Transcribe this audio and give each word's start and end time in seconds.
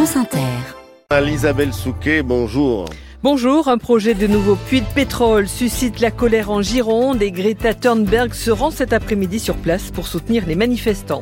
France 0.00 0.16
Inter. 0.16 1.28
Isabelle 1.30 1.74
Souquet, 1.74 2.22
bonjour. 2.22 2.86
Bonjour, 3.22 3.68
un 3.68 3.76
projet 3.76 4.14
de 4.14 4.26
nouveau 4.26 4.54
puits 4.54 4.80
de 4.80 4.86
pétrole 4.94 5.46
suscite 5.46 6.00
la 6.00 6.10
colère 6.10 6.50
en 6.50 6.62
Gironde 6.62 7.20
et 7.20 7.30
Greta 7.30 7.74
Thunberg 7.74 8.32
se 8.32 8.50
rend 8.50 8.70
cet 8.70 8.94
après-midi 8.94 9.38
sur 9.38 9.56
place 9.56 9.90
pour 9.90 10.06
soutenir 10.06 10.46
les 10.46 10.54
manifestants. 10.54 11.20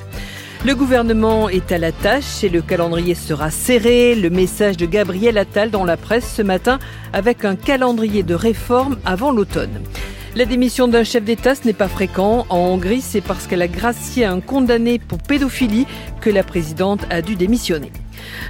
Le 0.65 0.77
gouvernement 0.77 1.49
est 1.49 1.73
à 1.73 1.79
la 1.79 1.91
tâche 1.91 2.45
et 2.45 2.49
le 2.49 2.63
calendrier 2.63 3.17
sera 3.17 3.51
serré. 3.51 4.15
Le 4.15 4.31
message 4.31 4.77
de 4.77 4.87
Gabriel 4.87 5.39
Attal 5.39 5.73
dans 5.73 5.85
la 5.85 5.97
presse 5.97 6.33
ce 6.33 6.43
matin 6.43 6.79
avec 7.13 7.45
un 7.45 7.57
calendrier 7.57 8.23
de 8.23 8.35
réforme 8.37 8.97
avant 9.05 9.33
l'automne. 9.33 9.81
La 10.37 10.45
démission 10.45 10.87
d'un 10.87 11.03
chef 11.03 11.25
d'État, 11.25 11.57
ce 11.57 11.65
n'est 11.65 11.73
pas 11.73 11.89
fréquent. 11.89 12.47
En 12.49 12.59
Hongrie, 12.59 13.01
c'est 13.01 13.23
parce 13.23 13.49
qu'elle 13.49 13.63
a 13.63 13.67
gracié 13.67 14.25
un 14.25 14.39
condamné 14.39 15.01
pour 15.01 15.19
pédophilie 15.19 15.89
que 16.21 16.31
la 16.31 16.45
présidente 16.45 17.01
a 17.11 17.23
dû 17.23 17.35
démissionner. 17.35 17.91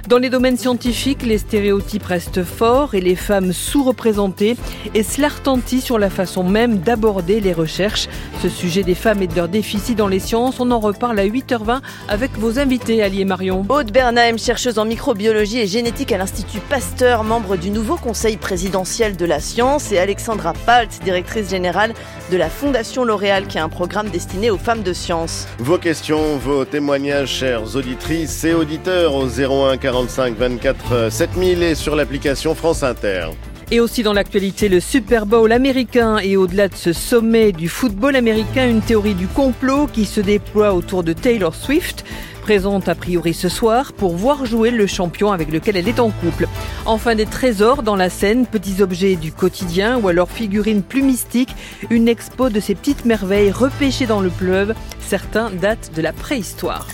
Dans 0.07 0.17
les 0.17 0.29
domaines 0.29 0.57
scientifiques, 0.57 1.23
les 1.23 1.37
stéréotypes 1.37 2.05
restent 2.05 2.43
forts 2.43 2.95
et 2.95 3.01
les 3.01 3.15
femmes 3.15 3.53
sous-représentées, 3.53 4.55
et 4.95 5.03
cela 5.03 5.27
retentit 5.27 5.81
sur 5.81 5.99
la 5.99 6.09
façon 6.09 6.43
même 6.43 6.79
d'aborder 6.79 7.39
les 7.39 7.53
recherches. 7.53 8.07
Ce 8.41 8.49
sujet 8.49 8.83
des 8.83 8.95
femmes 8.95 9.21
et 9.21 9.27
de 9.27 9.35
leurs 9.35 9.49
déficits 9.49 9.95
dans 9.95 10.07
les 10.07 10.19
sciences, 10.19 10.59
on 10.59 10.71
en 10.71 10.79
reparle 10.79 11.19
à 11.19 11.27
8h20 11.27 11.81
avec 12.07 12.31
vos 12.37 12.59
invités, 12.59 13.03
Ali 13.03 13.21
et 13.21 13.25
Marion. 13.25 13.65
Aude 13.69 13.91
Bernheim, 13.91 14.37
chercheuse 14.37 14.79
en 14.79 14.85
microbiologie 14.85 15.59
et 15.59 15.67
génétique 15.67 16.11
à 16.11 16.17
l'Institut 16.17 16.59
Pasteur, 16.69 17.23
membre 17.23 17.57
du 17.57 17.69
nouveau 17.69 17.97
conseil 17.97 18.37
présidentiel 18.37 19.15
de 19.15 19.25
la 19.25 19.39
science, 19.39 19.91
et 19.91 19.99
Alexandra 19.99 20.53
Palt, 20.65 20.99
directrice 21.03 21.49
générale 21.49 21.93
de 22.31 22.37
la 22.37 22.49
Fondation 22.49 23.03
L'Oréal, 23.03 23.47
qui 23.47 23.59
a 23.59 23.63
un 23.63 23.69
programme 23.69 24.09
destiné 24.09 24.49
aux 24.49 24.57
femmes 24.57 24.83
de 24.83 24.93
science. 24.93 25.47
Vos 25.59 25.77
questions, 25.77 26.37
vos 26.37 26.65
témoignages, 26.65 27.29
chères 27.29 27.75
auditrices 27.75 28.43
et 28.43 28.53
auditeurs, 28.53 29.15
au 29.15 29.27
01 29.27 29.58
45 29.79 30.37
24 30.37 31.11
7000 31.11 31.63
et 31.63 31.75
sur 31.75 31.95
l'application 31.95 32.55
France 32.55 32.83
Inter. 32.83 33.27
Et 33.71 33.79
aussi 33.79 34.01
dans 34.01 34.13
l'actualité, 34.13 34.67
le 34.67 34.79
Super 34.79 35.27
Bowl 35.27 35.51
américain 35.51 36.17
et 36.17 36.37
au-delà 36.37 36.69
de 36.69 36.75
ce 36.75 36.91
sommet 36.91 37.51
du 37.51 37.69
football 37.69 38.15
américain, 38.15 38.67
une 38.67 38.81
théorie 38.81 39.13
du 39.13 39.27
complot 39.27 39.85
qui 39.85 40.05
se 40.05 40.21
déploie 40.21 40.73
autour 40.73 41.03
de 41.03 41.13
Taylor 41.13 41.53
Swift 41.53 42.03
présente 42.41 42.89
a 42.89 42.95
priori 42.95 43.35
ce 43.35 43.47
soir 43.47 43.93
pour 43.93 44.15
voir 44.15 44.43
jouer 44.43 44.71
le 44.71 44.87
champion 44.87 45.31
avec 45.31 45.51
lequel 45.51 45.77
elle 45.77 45.87
est 45.87 45.99
en 45.99 46.09
couple. 46.09 46.47
Enfin 46.87 47.13
des 47.13 47.27
trésors 47.27 47.83
dans 47.83 47.95
la 47.95 48.09
scène, 48.09 48.47
petits 48.47 48.81
objets 48.81 49.17
du 49.17 49.31
quotidien 49.31 49.99
ou 49.99 50.07
alors 50.07 50.31
figurines 50.31 50.81
plus 50.81 51.03
mystiques, 51.03 51.55
une 51.91 52.07
expo 52.07 52.49
de 52.49 52.59
ces 52.59 52.73
petites 52.73 53.05
merveilles 53.05 53.51
repêchées 53.51 54.07
dans 54.07 54.21
le 54.21 54.31
fleuve. 54.31 54.73
Certains 54.99 55.51
datent 55.51 55.91
de 55.95 56.01
la 56.01 56.11
préhistoire. 56.11 56.87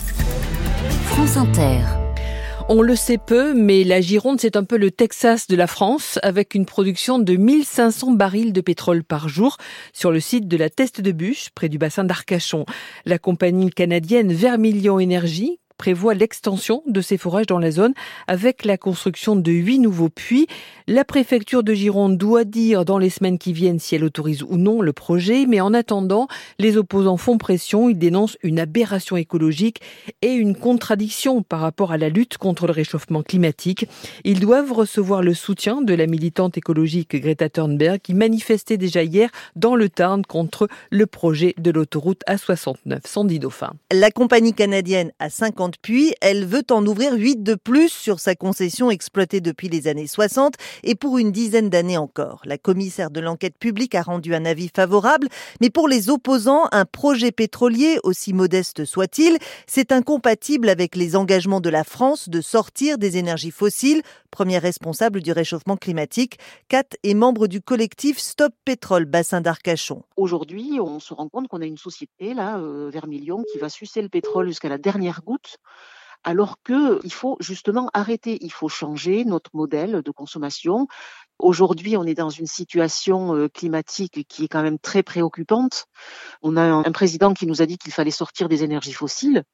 France 1.06 1.38
Inter. 1.38 2.05
On 2.68 2.82
le 2.82 2.96
sait 2.96 3.18
peu, 3.18 3.54
mais 3.54 3.84
la 3.84 4.00
Gironde, 4.00 4.40
c'est 4.40 4.56
un 4.56 4.64
peu 4.64 4.76
le 4.76 4.90
Texas 4.90 5.46
de 5.46 5.54
la 5.54 5.68
France, 5.68 6.18
avec 6.24 6.56
une 6.56 6.66
production 6.66 7.20
de 7.20 7.36
1500 7.36 8.10
barils 8.14 8.52
de 8.52 8.60
pétrole 8.60 9.04
par 9.04 9.28
jour 9.28 9.56
sur 9.92 10.10
le 10.10 10.18
site 10.18 10.48
de 10.48 10.56
la 10.56 10.68
Teste 10.68 11.00
de 11.00 11.12
Bûche, 11.12 11.50
près 11.54 11.68
du 11.68 11.78
bassin 11.78 12.02
d'Arcachon. 12.02 12.66
La 13.04 13.20
compagnie 13.20 13.70
canadienne 13.70 14.32
Vermilion 14.32 14.98
Énergie, 14.98 15.60
prévoit 15.76 16.14
l'extension 16.14 16.82
de 16.86 17.00
ces 17.00 17.18
forages 17.18 17.46
dans 17.46 17.58
la 17.58 17.70
zone 17.70 17.94
avec 18.26 18.64
la 18.64 18.76
construction 18.76 19.36
de 19.36 19.52
huit 19.52 19.78
nouveaux 19.78 20.08
puits. 20.08 20.46
La 20.86 21.04
préfecture 21.04 21.62
de 21.62 21.74
Gironde 21.74 22.16
doit 22.16 22.44
dire 22.44 22.84
dans 22.84 22.98
les 22.98 23.10
semaines 23.10 23.38
qui 23.38 23.52
viennent 23.52 23.78
si 23.78 23.94
elle 23.94 24.04
autorise 24.04 24.42
ou 24.42 24.56
non 24.56 24.80
le 24.80 24.92
projet, 24.92 25.46
mais 25.46 25.60
en 25.60 25.74
attendant, 25.74 26.28
les 26.58 26.76
opposants 26.76 27.16
font 27.16 27.38
pression, 27.38 27.88
ils 27.88 27.98
dénoncent 27.98 28.38
une 28.42 28.60
aberration 28.60 29.16
écologique 29.16 29.80
et 30.22 30.32
une 30.32 30.54
contradiction 30.54 31.42
par 31.42 31.60
rapport 31.60 31.92
à 31.92 31.98
la 31.98 32.08
lutte 32.08 32.38
contre 32.38 32.66
le 32.66 32.72
réchauffement 32.72 33.22
climatique. 33.22 33.86
Ils 34.24 34.40
doivent 34.40 34.72
recevoir 34.72 35.22
le 35.22 35.34
soutien 35.34 35.82
de 35.82 35.94
la 35.94 36.06
militante 36.06 36.56
écologique 36.56 37.16
Greta 37.16 37.48
Thunberg 37.48 38.00
qui 38.00 38.14
manifestait 38.14 38.76
déjà 38.76 39.02
hier 39.02 39.30
dans 39.56 39.74
le 39.74 39.88
Tarn 39.88 40.24
contre 40.24 40.68
le 40.90 41.06
projet 41.06 41.54
de 41.58 41.70
l'autoroute 41.70 42.22
A69. 42.28 43.00
Sandy 43.04 43.38
Dauphin. 43.38 43.72
La 43.92 44.10
compagnie 44.10 44.54
canadienne 44.54 45.12
a 45.18 45.30
50 45.30 45.65
puis 45.80 46.14
elle 46.20 46.46
veut 46.46 46.64
en 46.70 46.84
ouvrir 46.86 47.14
8 47.14 47.42
de 47.42 47.54
plus 47.54 47.88
sur 47.88 48.20
sa 48.20 48.34
concession 48.34 48.90
exploitée 48.90 49.40
depuis 49.40 49.68
les 49.68 49.88
années 49.88 50.06
60 50.06 50.54
et 50.84 50.94
pour 50.94 51.18
une 51.18 51.32
dizaine 51.32 51.68
d'années 51.68 51.96
encore. 51.96 52.42
La 52.44 52.58
commissaire 52.58 53.10
de 53.10 53.20
l'enquête 53.20 53.58
publique 53.58 53.94
a 53.94 54.02
rendu 54.02 54.34
un 54.34 54.44
avis 54.44 54.70
favorable, 54.74 55.28
mais 55.60 55.70
pour 55.70 55.88
les 55.88 56.10
opposants, 56.10 56.68
un 56.72 56.84
projet 56.84 57.32
pétrolier, 57.32 57.98
aussi 58.02 58.32
modeste 58.32 58.84
soit-il, 58.84 59.38
c'est 59.66 59.92
incompatible 59.92 60.68
avec 60.68 60.96
les 60.96 61.16
engagements 61.16 61.60
de 61.60 61.70
la 61.70 61.84
France 61.84 62.28
de 62.28 62.40
sortir 62.40 62.98
des 62.98 63.16
énergies 63.16 63.50
fossiles, 63.50 64.02
première 64.36 64.60
responsable 64.60 65.22
du 65.22 65.32
réchauffement 65.32 65.78
climatique. 65.78 66.38
Kat 66.68 66.84
est 67.02 67.14
membre 67.14 67.46
du 67.46 67.62
collectif 67.62 68.18
Stop 68.18 68.52
Pétrole 68.66 69.06
Bassin 69.06 69.40
d'Arcachon. 69.40 70.02
Aujourd'hui, 70.18 70.78
on 70.78 71.00
se 71.00 71.14
rend 71.14 71.30
compte 71.30 71.48
qu'on 71.48 71.62
a 71.62 71.64
une 71.64 71.78
société, 71.78 72.34
là, 72.34 72.58
euh, 72.58 72.90
Vermilion, 72.92 73.44
qui 73.50 73.56
va 73.56 73.70
sucer 73.70 74.02
le 74.02 74.10
pétrole 74.10 74.48
jusqu'à 74.48 74.68
la 74.68 74.76
dernière 74.76 75.22
goutte 75.22 75.56
alors 76.22 76.56
qu'il 76.66 77.12
faut 77.12 77.36
justement 77.40 77.88
arrêter, 77.94 78.36
il 78.40 78.50
faut 78.50 78.68
changer 78.68 79.24
notre 79.24 79.50
modèle 79.54 80.02
de 80.02 80.10
consommation. 80.10 80.88
Aujourd'hui, 81.38 81.96
on 81.96 82.04
est 82.04 82.14
dans 82.14 82.30
une 82.30 82.46
situation 82.46 83.34
euh, 83.34 83.48
climatique 83.48 84.26
qui 84.26 84.44
est 84.44 84.48
quand 84.48 84.62
même 84.62 84.78
très 84.78 85.02
préoccupante. 85.02 85.86
On 86.42 86.56
a 86.56 86.62
un 86.62 86.92
président 86.92 87.34
qui 87.34 87.46
nous 87.46 87.60
a 87.60 87.66
dit 87.66 87.76
qu'il 87.76 87.92
fallait 87.92 88.10
sortir 88.10 88.48
des 88.48 88.64
énergies 88.64 88.94
fossiles, 88.94 89.44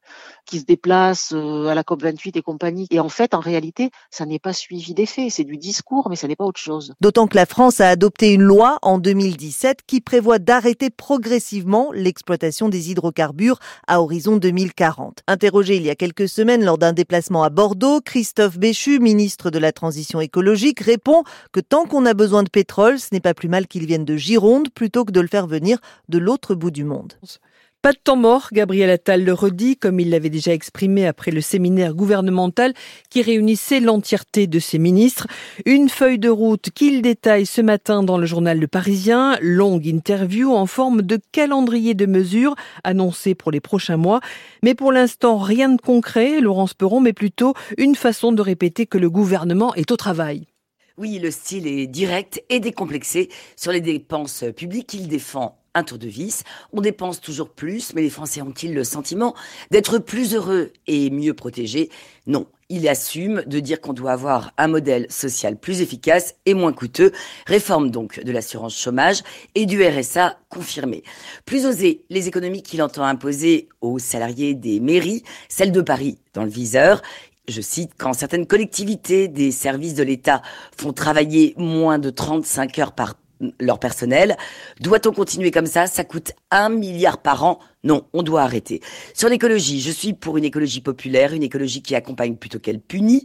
qui 0.46 0.60
se 0.60 0.64
déplace 0.64 1.32
euh, 1.32 1.66
à 1.66 1.74
la 1.74 1.82
COP28 1.82 2.38
et 2.38 2.42
compagnie. 2.42 2.86
Et 2.90 3.00
en 3.00 3.08
fait, 3.08 3.34
en 3.34 3.40
réalité, 3.40 3.90
ça 4.10 4.26
n'est 4.26 4.38
pas 4.38 4.52
suivi 4.52 4.94
d'effet. 4.94 5.28
C'est 5.28 5.44
du 5.44 5.56
discours, 5.56 6.08
mais 6.08 6.16
ça 6.16 6.28
n'est 6.28 6.36
pas 6.36 6.44
autre 6.44 6.60
chose. 6.60 6.94
D'autant 7.00 7.26
que 7.26 7.36
la 7.36 7.46
France 7.46 7.80
a 7.80 7.88
adopté 7.88 8.32
une 8.32 8.42
loi 8.42 8.78
en 8.82 8.98
2017 8.98 9.80
qui 9.86 10.00
prévoit 10.00 10.38
d'arrêter 10.38 10.90
progressivement 10.90 11.90
l'exploitation 11.92 12.68
des 12.68 12.90
hydrocarbures 12.90 13.58
à 13.88 14.00
horizon 14.00 14.36
2040. 14.36 15.22
Interrogé 15.26 15.76
il 15.76 15.82
y 15.82 15.90
a 15.90 15.96
quelques 15.96 16.28
semaines 16.28 16.64
lors 16.64 16.78
d'un 16.78 16.92
déplacement 16.92 17.42
à 17.42 17.50
Bordeaux, 17.50 18.00
Christophe 18.00 18.58
Béchu, 18.58 19.00
ministre 19.00 19.50
de 19.50 19.58
la 19.58 19.72
Transition 19.72 20.20
écologique, 20.20 20.80
répond 20.80 21.24
que 21.52 21.60
Tant 21.72 21.86
qu'on 21.86 22.04
a 22.04 22.12
besoin 22.12 22.42
de 22.42 22.50
pétrole, 22.50 22.98
ce 22.98 23.06
n'est 23.12 23.20
pas 23.20 23.32
plus 23.32 23.48
mal 23.48 23.66
qu'il 23.66 23.86
vienne 23.86 24.04
de 24.04 24.14
Gironde 24.14 24.68
plutôt 24.68 25.06
que 25.06 25.10
de 25.10 25.22
le 25.22 25.26
faire 25.26 25.46
venir 25.46 25.78
de 26.10 26.18
l'autre 26.18 26.54
bout 26.54 26.70
du 26.70 26.84
monde. 26.84 27.14
Pas 27.80 27.92
de 27.92 27.98
temps 28.04 28.14
mort, 28.14 28.48
Gabriel 28.52 28.90
Attal 28.90 29.24
le 29.24 29.32
redit, 29.32 29.78
comme 29.78 29.98
il 29.98 30.10
l'avait 30.10 30.28
déjà 30.28 30.52
exprimé 30.52 31.06
après 31.06 31.30
le 31.30 31.40
séminaire 31.40 31.94
gouvernemental 31.94 32.74
qui 33.08 33.22
réunissait 33.22 33.80
l'entièreté 33.80 34.46
de 34.46 34.58
ses 34.58 34.78
ministres. 34.78 35.26
Une 35.64 35.88
feuille 35.88 36.18
de 36.18 36.28
route 36.28 36.68
qu'il 36.74 37.00
détaille 37.00 37.46
ce 37.46 37.62
matin 37.62 38.02
dans 38.02 38.18
le 38.18 38.26
journal 38.26 38.58
Le 38.58 38.68
Parisien, 38.68 39.38
longue 39.40 39.86
interview 39.86 40.52
en 40.52 40.66
forme 40.66 41.00
de 41.00 41.18
calendrier 41.32 41.94
de 41.94 42.04
mesures 42.04 42.54
annoncé 42.84 43.34
pour 43.34 43.50
les 43.50 43.60
prochains 43.60 43.96
mois. 43.96 44.20
Mais 44.62 44.74
pour 44.74 44.92
l'instant, 44.92 45.38
rien 45.38 45.70
de 45.70 45.80
concret, 45.80 46.42
Laurence 46.42 46.74
Perron, 46.74 47.00
mais 47.00 47.14
plutôt 47.14 47.54
une 47.78 47.94
façon 47.94 48.32
de 48.32 48.42
répéter 48.42 48.84
que 48.84 48.98
le 48.98 49.08
gouvernement 49.08 49.74
est 49.74 49.90
au 49.90 49.96
travail. 49.96 50.51
Oui, 51.02 51.18
le 51.18 51.32
style 51.32 51.66
est 51.66 51.88
direct 51.88 52.44
et 52.48 52.60
décomplexé 52.60 53.28
sur 53.56 53.72
les 53.72 53.80
dépenses 53.80 54.44
publiques. 54.54 54.94
Il 54.94 55.08
défend 55.08 55.58
un 55.74 55.82
tour 55.82 55.98
de 55.98 56.06
vis. 56.06 56.44
On 56.72 56.80
dépense 56.80 57.20
toujours 57.20 57.48
plus, 57.48 57.92
mais 57.92 58.02
les 58.02 58.08
Français 58.08 58.40
ont-ils 58.40 58.72
le 58.72 58.84
sentiment 58.84 59.34
d'être 59.72 59.98
plus 59.98 60.36
heureux 60.36 60.70
et 60.86 61.10
mieux 61.10 61.34
protégés? 61.34 61.90
Non, 62.28 62.46
il 62.68 62.86
assume 62.86 63.42
de 63.46 63.58
dire 63.58 63.80
qu'on 63.80 63.94
doit 63.94 64.12
avoir 64.12 64.52
un 64.58 64.68
modèle 64.68 65.10
social 65.10 65.58
plus 65.58 65.80
efficace 65.80 66.36
et 66.46 66.54
moins 66.54 66.72
coûteux. 66.72 67.10
Réforme 67.46 67.90
donc 67.90 68.22
de 68.22 68.30
l'assurance 68.30 68.78
chômage 68.78 69.22
et 69.56 69.66
du 69.66 69.84
RSA 69.84 70.38
confirmé. 70.50 71.02
Plus 71.46 71.66
osé, 71.66 72.04
les 72.10 72.28
économies 72.28 72.62
qu'il 72.62 72.80
entend 72.80 73.02
imposer 73.02 73.68
aux 73.80 73.98
salariés 73.98 74.54
des 74.54 74.78
mairies, 74.78 75.24
celles 75.48 75.72
de 75.72 75.80
Paris 75.82 76.18
dans 76.32 76.44
le 76.44 76.50
viseur 76.50 77.02
je 77.48 77.60
cite, 77.60 77.92
quand 77.98 78.12
certaines 78.12 78.46
collectivités 78.46 79.28
des 79.28 79.50
services 79.50 79.94
de 79.94 80.02
l'État 80.02 80.42
font 80.76 80.92
travailler 80.92 81.54
moins 81.56 81.98
de 81.98 82.10
35 82.10 82.78
heures 82.78 82.92
par 82.92 83.14
leur 83.60 83.78
personnel. 83.78 84.36
Doit-on 84.80 85.12
continuer 85.12 85.50
comme 85.50 85.66
ça? 85.66 85.86
Ça 85.86 86.04
coûte 86.04 86.32
un 86.50 86.68
milliard 86.68 87.18
par 87.18 87.44
an. 87.44 87.58
Non, 87.82 88.04
on 88.12 88.22
doit 88.22 88.42
arrêter. 88.42 88.80
Sur 89.14 89.28
l'écologie, 89.28 89.80
je 89.80 89.90
suis 89.90 90.12
pour 90.12 90.36
une 90.36 90.44
écologie 90.44 90.80
populaire, 90.80 91.32
une 91.32 91.42
écologie 91.42 91.82
qui 91.82 91.94
accompagne 91.94 92.36
plutôt 92.36 92.60
qu'elle 92.60 92.80
punit. 92.80 93.24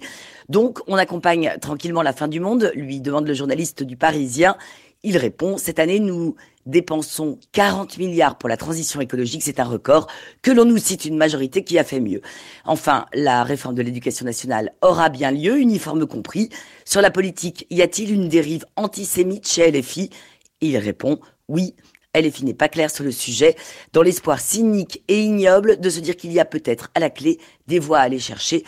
Donc, 0.49 0.79
on 0.87 0.95
accompagne 0.95 1.55
tranquillement 1.61 2.01
la 2.01 2.13
fin 2.13 2.27
du 2.27 2.39
monde, 2.39 2.71
lui 2.73 2.99
demande 2.99 3.27
le 3.27 3.35
journaliste 3.35 3.83
du 3.83 3.97
Parisien. 3.97 4.57
Il 5.03 5.17
répond, 5.17 5.57
cette 5.57 5.77
année, 5.77 5.99
nous 5.99 6.35
dépensons 6.67 7.39
40 7.53 7.97
milliards 7.97 8.37
pour 8.37 8.49
la 8.49 8.57
transition 8.57 9.01
écologique, 9.01 9.41
c'est 9.43 9.59
un 9.59 9.65
record, 9.65 10.07
que 10.41 10.51
l'on 10.51 10.65
nous 10.65 10.77
cite 10.77 11.05
une 11.05 11.17
majorité 11.17 11.63
qui 11.63 11.79
a 11.79 11.83
fait 11.83 11.99
mieux. 11.99 12.21
Enfin, 12.65 13.05
la 13.13 13.43
réforme 13.43 13.75
de 13.75 13.81
l'éducation 13.81 14.25
nationale 14.25 14.73
aura 14.81 15.09
bien 15.09 15.31
lieu, 15.31 15.57
uniforme 15.59 16.05
compris. 16.05 16.49
Sur 16.85 17.01
la 17.01 17.11
politique, 17.11 17.65
y 17.69 17.81
a-t-il 17.81 18.13
une 18.13 18.27
dérive 18.27 18.65
antisémite 18.75 19.47
chez 19.47 19.71
LFI 19.71 20.09
Il 20.61 20.77
répond, 20.77 21.19
oui, 21.47 21.75
LFI 22.15 22.45
n'est 22.45 22.53
pas 22.53 22.69
clair 22.69 22.91
sur 22.91 23.03
le 23.03 23.11
sujet, 23.11 23.55
dans 23.93 24.01
l'espoir 24.01 24.39
cynique 24.39 25.03
et 25.07 25.21
ignoble 25.21 25.79
de 25.79 25.89
se 25.89 25.99
dire 25.99 26.15
qu'il 26.15 26.31
y 26.31 26.39
a 26.39 26.45
peut-être 26.45 26.89
à 26.95 26.99
la 26.99 27.09
clé 27.09 27.39
des 27.67 27.79
voies 27.79 27.99
à 27.99 28.03
aller 28.03 28.19
chercher 28.19 28.63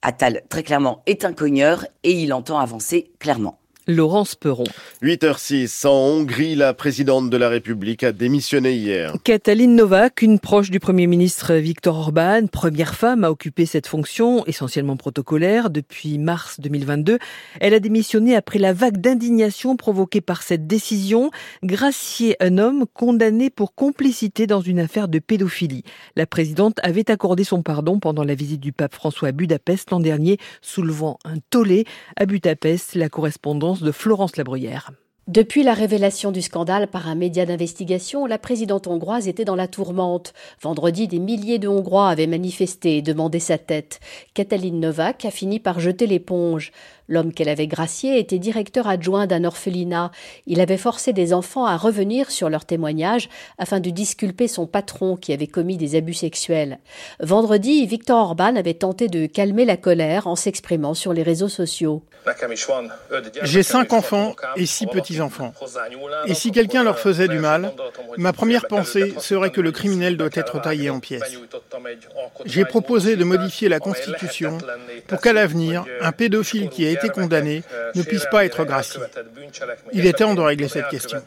Attal, 0.00 0.42
très 0.48 0.62
clairement, 0.62 1.02
est 1.06 1.24
un 1.24 1.32
cogneur 1.32 1.84
et 2.04 2.12
il 2.12 2.32
entend 2.32 2.58
avancer 2.58 3.10
clairement. 3.18 3.57
Laurence 3.90 4.34
Perron. 4.34 4.64
8h06, 5.02 5.86
en 5.86 5.92
Hongrie, 5.92 6.54
la 6.54 6.74
présidente 6.74 7.30
de 7.30 7.36
la 7.38 7.48
République 7.48 8.04
a 8.04 8.12
démissionné 8.12 8.74
hier. 8.74 9.14
Katalin 9.24 9.68
Novak, 9.68 10.20
une 10.20 10.38
proche 10.38 10.70
du 10.70 10.78
Premier 10.78 11.06
ministre 11.06 11.54
Viktor 11.54 11.96
Orban, 11.96 12.48
première 12.52 12.94
femme 12.94 13.24
à 13.24 13.30
occuper 13.30 13.64
cette 13.64 13.86
fonction, 13.86 14.44
essentiellement 14.44 14.98
protocolaire, 14.98 15.70
depuis 15.70 16.18
mars 16.18 16.60
2022. 16.60 17.18
Elle 17.60 17.72
a 17.72 17.80
démissionné 17.80 18.36
après 18.36 18.58
la 18.58 18.74
vague 18.74 18.98
d'indignation 18.98 19.74
provoquée 19.76 20.20
par 20.20 20.42
cette 20.42 20.66
décision, 20.66 21.30
gracier 21.62 22.36
un 22.40 22.58
homme 22.58 22.84
condamné 22.92 23.48
pour 23.48 23.74
complicité 23.74 24.46
dans 24.46 24.60
une 24.60 24.80
affaire 24.80 25.08
de 25.08 25.18
pédophilie. 25.18 25.84
La 26.14 26.26
présidente 26.26 26.78
avait 26.82 27.10
accordé 27.10 27.42
son 27.42 27.62
pardon 27.62 28.00
pendant 28.00 28.24
la 28.24 28.34
visite 28.34 28.60
du 28.60 28.72
pape 28.72 28.94
François 28.94 29.28
à 29.28 29.32
Budapest 29.32 29.90
l'an 29.92 30.00
dernier, 30.00 30.36
soulevant 30.60 31.18
un 31.24 31.36
tollé. 31.48 31.86
À 32.16 32.26
Budapest, 32.26 32.94
la 32.94 33.08
correspondance 33.08 33.77
de 33.82 33.92
Florence 33.92 34.36
Labruyère. 34.36 34.92
Depuis 35.28 35.62
la 35.62 35.74
révélation 35.74 36.32
du 36.32 36.40
scandale 36.40 36.86
par 36.88 37.06
un 37.06 37.14
média 37.14 37.44
d'investigation, 37.44 38.24
la 38.24 38.38
présidente 38.38 38.86
hongroise 38.86 39.28
était 39.28 39.44
dans 39.44 39.56
la 39.56 39.68
tourmente. 39.68 40.32
Vendredi, 40.62 41.06
des 41.06 41.18
milliers 41.18 41.58
de 41.58 41.68
Hongrois 41.68 42.08
avaient 42.08 42.26
manifesté 42.26 42.96
et 42.96 43.02
demandé 43.02 43.38
sa 43.38 43.58
tête. 43.58 44.00
Katalin 44.32 44.72
Novak 44.72 45.26
a 45.26 45.30
fini 45.30 45.60
par 45.60 45.80
jeter 45.80 46.06
l'éponge. 46.06 46.72
L'homme 47.08 47.32
qu'elle 47.32 47.48
avait 47.48 47.66
gracié 47.66 48.18
était 48.18 48.38
directeur 48.38 48.86
adjoint 48.86 49.26
d'un 49.26 49.44
orphelinat. 49.44 50.10
Il 50.46 50.60
avait 50.60 50.76
forcé 50.76 51.14
des 51.14 51.32
enfants 51.32 51.64
à 51.64 51.78
revenir 51.78 52.30
sur 52.30 52.50
leur 52.50 52.66
témoignage 52.66 53.30
afin 53.56 53.80
de 53.80 53.88
disculper 53.88 54.46
son 54.46 54.66
patron 54.66 55.16
qui 55.16 55.32
avait 55.32 55.46
commis 55.46 55.78
des 55.78 55.96
abus 55.96 56.12
sexuels. 56.12 56.78
Vendredi, 57.20 57.86
Victor 57.86 58.18
Orban 58.18 58.56
avait 58.56 58.74
tenté 58.74 59.08
de 59.08 59.24
calmer 59.24 59.64
la 59.64 59.78
colère 59.78 60.26
en 60.26 60.36
s'exprimant 60.36 60.92
sur 60.92 61.14
les 61.14 61.22
réseaux 61.22 61.48
sociaux. 61.48 62.02
J'ai 63.42 63.62
cinq 63.62 63.94
enfants 63.94 64.34
et 64.56 64.66
six 64.66 64.86
petits-enfants. 64.86 65.54
Et 66.26 66.34
si 66.34 66.52
quelqu'un 66.52 66.84
leur 66.84 66.98
faisait 66.98 67.28
du 67.28 67.38
mal, 67.38 67.72
ma 68.18 68.34
première 68.34 68.66
pensée 68.66 69.14
serait 69.18 69.50
que 69.50 69.62
le 69.62 69.72
criminel 69.72 70.18
doit 70.18 70.28
être 70.34 70.60
taillé 70.60 70.90
en 70.90 71.00
pièces. 71.00 71.38
J'ai 72.44 72.66
proposé 72.66 73.16
de 73.16 73.24
modifier 73.24 73.70
la 73.70 73.80
Constitution 73.80 74.58
pour 75.06 75.20
qu'à 75.22 75.32
l'avenir, 75.32 75.86
un 76.02 76.12
pédophile 76.12 76.68
qui 76.68 76.86
a 76.86 76.90
été 76.98 77.08
condamné 77.08 77.62
ne 77.94 78.02
puisse 78.02 78.26
pas 78.30 78.44
être 78.44 78.64
gracié. 78.64 79.00
Il 79.92 80.06
est 80.06 80.12
temps 80.12 80.34
de 80.34 80.40
régler 80.40 80.68
cette 80.68 80.88
question. 80.88 81.22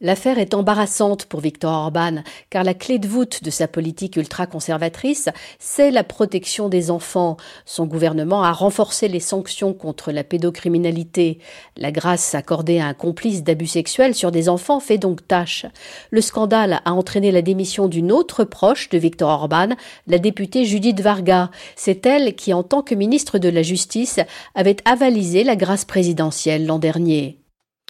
L'affaire 0.00 0.38
est 0.38 0.54
embarrassante 0.54 1.24
pour 1.24 1.40
Viktor 1.40 1.72
Orban, 1.72 2.22
car 2.50 2.62
la 2.62 2.74
clé 2.74 3.00
de 3.00 3.08
voûte 3.08 3.42
de 3.42 3.50
sa 3.50 3.66
politique 3.66 4.14
ultra-conservatrice, 4.14 5.28
c'est 5.58 5.90
la 5.90 6.04
protection 6.04 6.68
des 6.68 6.92
enfants. 6.92 7.36
Son 7.64 7.84
gouvernement 7.84 8.44
a 8.44 8.52
renforcé 8.52 9.08
les 9.08 9.18
sanctions 9.18 9.74
contre 9.74 10.12
la 10.12 10.22
pédocriminalité. 10.22 11.40
La 11.76 11.90
grâce 11.90 12.36
accordée 12.36 12.78
à 12.78 12.86
un 12.86 12.94
complice 12.94 13.42
d'abus 13.42 13.66
sexuels 13.66 14.14
sur 14.14 14.30
des 14.30 14.48
enfants 14.48 14.78
fait 14.78 14.98
donc 14.98 15.26
tâche. 15.26 15.66
Le 16.12 16.20
scandale 16.20 16.80
a 16.84 16.92
entraîné 16.92 17.32
la 17.32 17.42
démission 17.42 17.88
d'une 17.88 18.12
autre 18.12 18.44
proche 18.44 18.90
de 18.90 18.98
Viktor 18.98 19.28
Orban, 19.28 19.70
la 20.06 20.18
députée 20.20 20.64
Judith 20.64 21.00
Varga. 21.00 21.50
C'est 21.74 22.06
elle 22.06 22.36
qui, 22.36 22.52
en 22.52 22.62
tant 22.62 22.82
que 22.82 22.94
ministre 22.94 23.40
de 23.40 23.48
la 23.48 23.62
Justice, 23.62 24.20
avait 24.54 24.76
avalisé 24.84 25.42
la 25.42 25.56
grâce 25.56 25.84
présidentielle 25.84 26.66
l'an 26.66 26.78
dernier. 26.78 27.40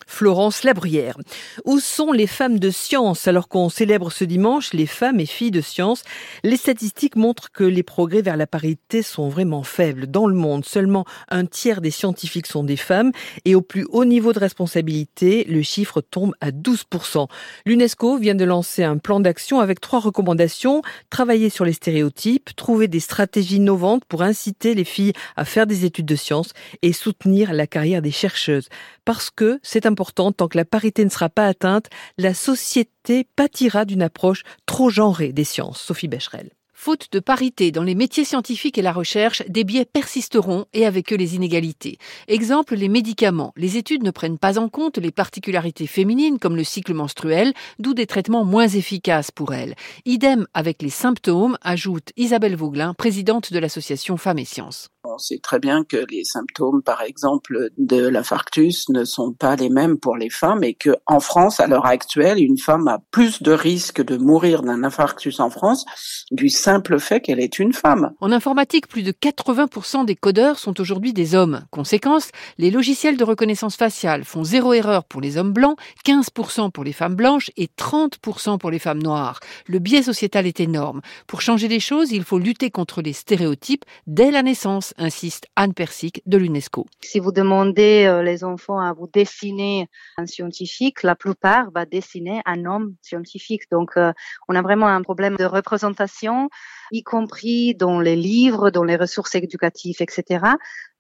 Florence 0.08 0.64
Labruyère. 0.64 1.16
Où 1.64 1.78
sont 1.78 2.10
les 2.10 2.26
femmes 2.26 2.58
de 2.58 2.70
science 2.70 3.28
alors 3.28 3.46
qu'on 3.46 3.68
célèbre 3.68 4.10
ce 4.10 4.24
dimanche 4.24 4.72
les 4.72 4.86
femmes 4.86 5.20
et 5.20 5.26
filles 5.26 5.52
de 5.52 5.60
science 5.60 6.02
Les 6.42 6.56
statistiques 6.56 7.14
montrent 7.14 7.52
que 7.52 7.62
les 7.62 7.82
progrès 7.82 8.22
vers 8.22 8.36
la 8.36 8.46
parité 8.46 9.02
sont 9.02 9.28
vraiment 9.28 9.62
faibles. 9.62 10.06
Dans 10.06 10.26
le 10.26 10.34
monde, 10.34 10.64
seulement 10.64 11.04
un 11.28 11.44
tiers 11.44 11.80
des 11.80 11.90
scientifiques 11.90 12.46
sont 12.46 12.64
des 12.64 12.76
femmes 12.76 13.12
et 13.44 13.54
au 13.54 13.60
plus 13.60 13.86
haut 13.90 14.06
niveau 14.06 14.32
de 14.32 14.38
responsabilité, 14.38 15.44
le 15.44 15.62
chiffre 15.62 16.00
tombe 16.00 16.34
à 16.40 16.50
12%. 16.50 17.28
L'UNESCO 17.66 18.18
vient 18.18 18.34
de 18.34 18.44
lancer 18.44 18.82
un 18.82 18.96
plan 18.96 19.20
d'action 19.20 19.60
avec 19.60 19.80
trois 19.80 20.00
recommandations. 20.00 20.82
Travailler 21.10 21.50
sur 21.50 21.64
les 21.64 21.74
stéréotypes, 21.74 22.56
trouver 22.56 22.88
des 22.88 23.00
stratégies 23.00 23.56
innovantes 23.56 24.04
pour 24.06 24.22
inciter 24.22 24.74
les 24.74 24.84
filles 24.84 25.12
à 25.36 25.44
faire 25.44 25.66
des 25.66 25.84
études 25.84 26.06
de 26.06 26.16
sciences 26.16 26.52
et 26.82 26.92
soutenir 26.92 27.52
la 27.52 27.66
carrière 27.66 28.02
des 28.02 28.10
chercheuses. 28.10 28.68
Parce 29.04 29.30
que 29.30 29.60
c'est 29.62 29.86
tant 30.32 30.48
que 30.48 30.56
la 30.56 30.64
parité 30.64 31.04
ne 31.04 31.10
sera 31.10 31.28
pas 31.28 31.46
atteinte, 31.46 31.86
la 32.16 32.34
société 32.34 33.26
pâtira 33.36 33.84
d'une 33.84 34.02
approche 34.02 34.42
trop 34.66 34.90
genrée 34.90 35.32
des 35.32 35.44
sciences. 35.44 35.80
Sophie 35.80 36.08
Becherel. 36.08 36.50
Faute 36.80 37.08
de 37.10 37.18
parité 37.18 37.72
dans 37.72 37.82
les 37.82 37.96
métiers 37.96 38.24
scientifiques 38.24 38.78
et 38.78 38.82
la 38.82 38.92
recherche, 38.92 39.42
des 39.48 39.64
biais 39.64 39.84
persisteront 39.84 40.66
et 40.72 40.86
avec 40.86 41.12
eux 41.12 41.16
les 41.16 41.34
inégalités. 41.34 41.98
Exemple, 42.28 42.76
les 42.76 42.88
médicaments. 42.88 43.52
Les 43.56 43.76
études 43.76 44.04
ne 44.04 44.12
prennent 44.12 44.38
pas 44.38 44.60
en 44.60 44.68
compte 44.68 44.96
les 44.96 45.10
particularités 45.10 45.88
féminines 45.88 46.38
comme 46.38 46.54
le 46.54 46.62
cycle 46.62 46.94
menstruel, 46.94 47.52
d'où 47.80 47.94
des 47.94 48.06
traitements 48.06 48.44
moins 48.44 48.68
efficaces 48.68 49.32
pour 49.32 49.54
elles. 49.54 49.74
Idem 50.04 50.46
avec 50.54 50.80
les 50.80 50.88
symptômes, 50.88 51.58
ajoute 51.62 52.12
Isabelle 52.16 52.54
Vauglin, 52.54 52.94
présidente 52.94 53.52
de 53.52 53.58
l'association 53.58 54.16
Femmes 54.16 54.38
et 54.38 54.44
Sciences. 54.44 54.88
On 55.10 55.18
sait 55.18 55.38
très 55.38 55.58
bien 55.58 55.84
que 55.84 56.04
les 56.10 56.22
symptômes, 56.22 56.82
par 56.82 57.02
exemple, 57.02 57.70
de 57.78 58.06
l'infarctus 58.06 58.88
ne 58.90 59.04
sont 59.04 59.32
pas 59.32 59.56
les 59.56 59.70
mêmes 59.70 59.98
pour 59.98 60.16
les 60.16 60.28
femmes 60.28 60.62
et 60.62 60.74
que, 60.74 60.90
en 61.06 61.18
France, 61.18 61.60
à 61.60 61.66
l'heure 61.66 61.86
actuelle, 61.86 62.38
une 62.38 62.58
femme 62.58 62.86
a 62.88 63.00
plus 63.10 63.42
de 63.42 63.52
risques 63.52 64.04
de 64.04 64.16
mourir 64.16 64.62
d'un 64.62 64.84
infarctus 64.84 65.40
en 65.40 65.50
France 65.50 65.86
du 66.30 66.50
simple 66.68 67.00
fait 67.00 67.20
qu'elle 67.20 67.40
est 67.40 67.58
une 67.58 67.72
femme. 67.72 68.12
En 68.20 68.30
informatique, 68.30 68.88
plus 68.88 69.02
de 69.02 69.10
80% 69.10 70.04
des 70.04 70.14
codeurs 70.14 70.58
sont 70.58 70.78
aujourd'hui 70.82 71.14
des 71.14 71.34
hommes. 71.34 71.64
Conséquence, 71.70 72.30
les 72.58 72.70
logiciels 72.70 73.16
de 73.16 73.24
reconnaissance 73.24 73.74
faciale 73.74 74.22
font 74.22 74.44
zéro 74.44 74.74
erreur 74.74 75.04
pour 75.04 75.22
les 75.22 75.38
hommes 75.38 75.54
blancs, 75.54 75.78
15% 76.04 76.70
pour 76.70 76.84
les 76.84 76.92
femmes 76.92 77.14
blanches 77.14 77.50
et 77.56 77.70
30% 77.78 78.58
pour 78.58 78.70
les 78.70 78.78
femmes 78.78 79.02
noires. 79.02 79.40
Le 79.66 79.78
biais 79.78 80.02
sociétal 80.02 80.46
est 80.46 80.60
énorme. 80.60 81.00
Pour 81.26 81.40
changer 81.40 81.68
les 81.68 81.80
choses, 81.80 82.12
il 82.12 82.22
faut 82.22 82.38
lutter 82.38 82.70
contre 82.70 83.00
les 83.00 83.14
stéréotypes 83.14 83.86
dès 84.06 84.30
la 84.30 84.42
naissance 84.42 84.92
insiste 84.98 85.46
Anne 85.56 85.72
Persic 85.72 86.20
de 86.26 86.36
l'UNESCO. 86.36 86.84
Si 87.00 87.18
vous 87.18 87.32
demandez 87.32 88.04
euh, 88.04 88.22
les 88.22 88.44
enfants 88.44 88.78
à 88.78 88.92
vous 88.92 89.08
dessiner 89.10 89.88
un 90.18 90.26
scientifique, 90.26 91.02
la 91.02 91.16
plupart 91.16 91.70
va 91.70 91.86
dessiner 91.86 92.42
un 92.44 92.66
homme 92.66 92.94
scientifique. 93.00 93.62
Donc, 93.70 93.92
euh, 93.96 94.12
on 94.50 94.54
a 94.54 94.60
vraiment 94.60 94.88
un 94.88 95.00
problème 95.00 95.36
de 95.36 95.46
représentation, 95.46 96.50
y 96.90 97.02
compris 97.02 97.74
dans 97.74 98.00
les 98.00 98.16
livres, 98.16 98.70
dans 98.70 98.84
les 98.84 98.96
ressources 98.96 99.34
éducatives, 99.34 99.96
etc. 100.00 100.40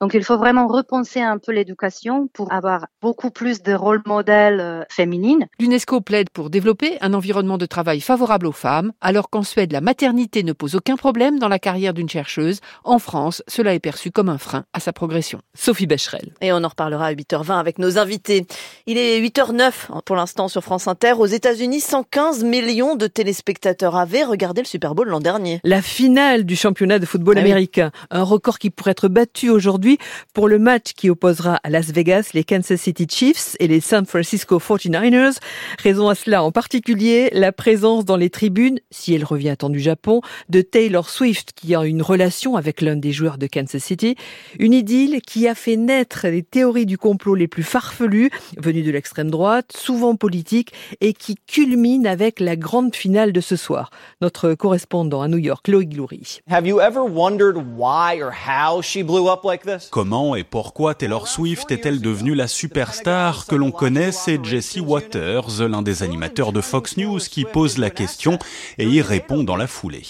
Donc 0.00 0.14
il 0.14 0.22
faut 0.22 0.38
vraiment 0.38 0.68
repenser 0.68 1.20
un 1.20 1.38
peu 1.38 1.50
l'éducation 1.50 2.28
pour 2.28 2.52
avoir 2.52 2.86
beaucoup 3.02 3.30
plus 3.30 3.62
de 3.62 3.74
rôles 3.74 4.02
modèles 4.06 4.60
euh, 4.60 4.82
féminines. 4.88 5.48
L'UNESCO 5.58 6.00
plaide 6.00 6.30
pour 6.30 6.50
développer 6.50 6.98
un 7.00 7.14
environnement 7.14 7.58
de 7.58 7.66
travail 7.66 8.00
favorable 8.00 8.46
aux 8.46 8.52
femmes, 8.52 8.92
alors 9.00 9.28
qu'en 9.28 9.42
Suède, 9.42 9.72
la 9.72 9.80
maternité 9.80 10.44
ne 10.44 10.52
pose 10.52 10.76
aucun 10.76 10.94
problème 10.94 11.40
dans 11.40 11.48
la 11.48 11.58
carrière 11.58 11.94
d'une 11.94 12.08
chercheuse. 12.08 12.60
En 12.84 13.00
France, 13.00 13.42
cela 13.48 13.74
est 13.74 13.80
perçu 13.80 14.12
comme 14.12 14.28
un 14.28 14.38
frein 14.38 14.64
à 14.72 14.78
sa 14.78 14.92
progression. 14.92 15.40
Sophie 15.54 15.88
Becherel. 15.88 16.32
Et 16.40 16.52
on 16.52 16.62
en 16.62 16.68
reparlera 16.68 17.06
à 17.06 17.12
8h20 17.12 17.58
avec 17.58 17.80
nos 17.80 17.98
invités. 17.98 18.46
Il 18.86 18.98
est 18.98 19.20
8h09 19.20 20.02
pour 20.04 20.14
l'instant 20.14 20.46
sur 20.46 20.62
France 20.62 20.86
Inter. 20.86 21.14
Aux 21.18 21.26
États-Unis, 21.26 21.80
115 21.80 22.44
millions 22.44 22.94
de 22.94 23.08
téléspectateurs 23.08 23.96
avaient 23.96 24.24
regardé 24.24 24.62
le 24.62 24.66
Super 24.66 24.94
Bowl 24.94 25.08
l'an 25.08 25.20
dernier. 25.20 25.47
La 25.64 25.82
finale 25.82 26.44
du 26.44 26.56
championnat 26.56 26.98
de 26.98 27.06
football 27.06 27.36
ah 27.38 27.40
américain. 27.40 27.90
Un 28.10 28.22
record 28.22 28.58
qui 28.58 28.70
pourrait 28.70 28.92
être 28.92 29.08
battu 29.08 29.50
aujourd'hui 29.50 29.98
pour 30.34 30.48
le 30.48 30.58
match 30.58 30.92
qui 30.94 31.10
opposera 31.10 31.58
à 31.62 31.70
Las 31.70 31.92
Vegas 31.92 32.30
les 32.34 32.44
Kansas 32.44 32.80
City 32.80 33.06
Chiefs 33.08 33.56
et 33.60 33.68
les 33.68 33.80
San 33.80 34.06
Francisco 34.06 34.58
49ers. 34.58 35.38
Raison 35.82 36.08
à 36.08 36.14
cela 36.14 36.42
en 36.42 36.52
particulier 36.52 37.30
la 37.32 37.52
présence 37.52 38.04
dans 38.04 38.16
les 38.16 38.30
tribunes, 38.30 38.78
si 38.90 39.14
elle 39.14 39.24
revient 39.24 39.50
à 39.50 39.56
temps 39.56 39.70
du 39.70 39.80
Japon, 39.80 40.20
de 40.48 40.60
Taylor 40.60 41.08
Swift 41.08 41.52
qui 41.54 41.74
a 41.74 41.84
une 41.84 42.02
relation 42.02 42.56
avec 42.56 42.80
l'un 42.80 42.96
des 42.96 43.12
joueurs 43.12 43.38
de 43.38 43.46
Kansas 43.46 43.82
City. 43.82 44.16
Une 44.58 44.72
idylle 44.72 45.20
qui 45.22 45.48
a 45.48 45.54
fait 45.54 45.76
naître 45.76 46.26
les 46.26 46.42
théories 46.42 46.86
du 46.86 46.98
complot 46.98 47.34
les 47.34 47.48
plus 47.48 47.62
farfelues 47.62 48.30
venues 48.56 48.82
de 48.82 48.90
l'extrême 48.90 49.30
droite, 49.30 49.72
souvent 49.76 50.16
politiques 50.16 50.72
et 51.00 51.12
qui 51.12 51.36
culmine 51.46 52.06
avec 52.06 52.40
la 52.40 52.56
grande 52.56 52.94
finale 52.94 53.32
de 53.32 53.40
ce 53.40 53.56
soir. 53.56 53.90
Notre 54.20 54.54
correspondant 54.54 55.22
à 55.22 55.28
New 55.28 55.37
York, 55.38 55.68
Loïc 55.68 55.88
Gloury. 55.88 56.40
Have 56.50 56.66
you 56.66 56.80
ever 56.80 57.02
wondered 57.02 57.56
why 57.76 58.20
or 58.20 58.30
how 58.30 58.82
she 58.82 59.02
blew 59.02 59.28
up 59.30 59.44
like 59.44 59.64
this? 59.64 59.88
Comment 59.90 60.34
et 60.34 60.44
pourquoi 60.44 60.94
Taylor 60.94 61.28
Swift 61.28 61.70
est-elle 61.70 62.00
devenue 62.00 62.34
la 62.34 62.48
superstar 62.48 63.46
que 63.46 63.54
l'on 63.54 63.70
connaît? 63.70 64.12
C'est 64.12 64.44
Jesse 64.44 64.78
Waters, 64.80 65.68
l'un 65.68 65.82
des 65.82 66.02
animateurs 66.02 66.52
de 66.52 66.60
Fox 66.60 66.96
News, 66.96 67.18
qui 67.18 67.44
pose 67.44 67.78
la 67.78 67.90
question 67.90 68.38
et 68.78 68.86
y 68.86 69.02
répond 69.02 69.44
dans 69.44 69.56
la 69.56 69.66
foulée. 69.66 70.02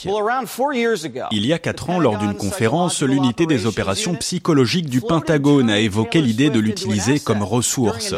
Il 1.30 1.47
y 1.47 1.52
a 1.52 1.58
quatre 1.58 1.90
ans, 1.90 1.99
lors 1.99 2.18
d'une 2.18 2.35
conférence, 2.35 3.02
l'unité 3.02 3.47
des 3.47 3.66
opérations 3.66 4.14
psychologiques 4.14 4.88
du 4.88 5.00
Pentagone 5.00 5.70
a 5.70 5.78
évoqué 5.78 6.20
l'idée 6.20 6.50
de 6.50 6.61
l'utiliser 6.61 7.20
comme 7.20 7.42
ressource. 7.42 8.14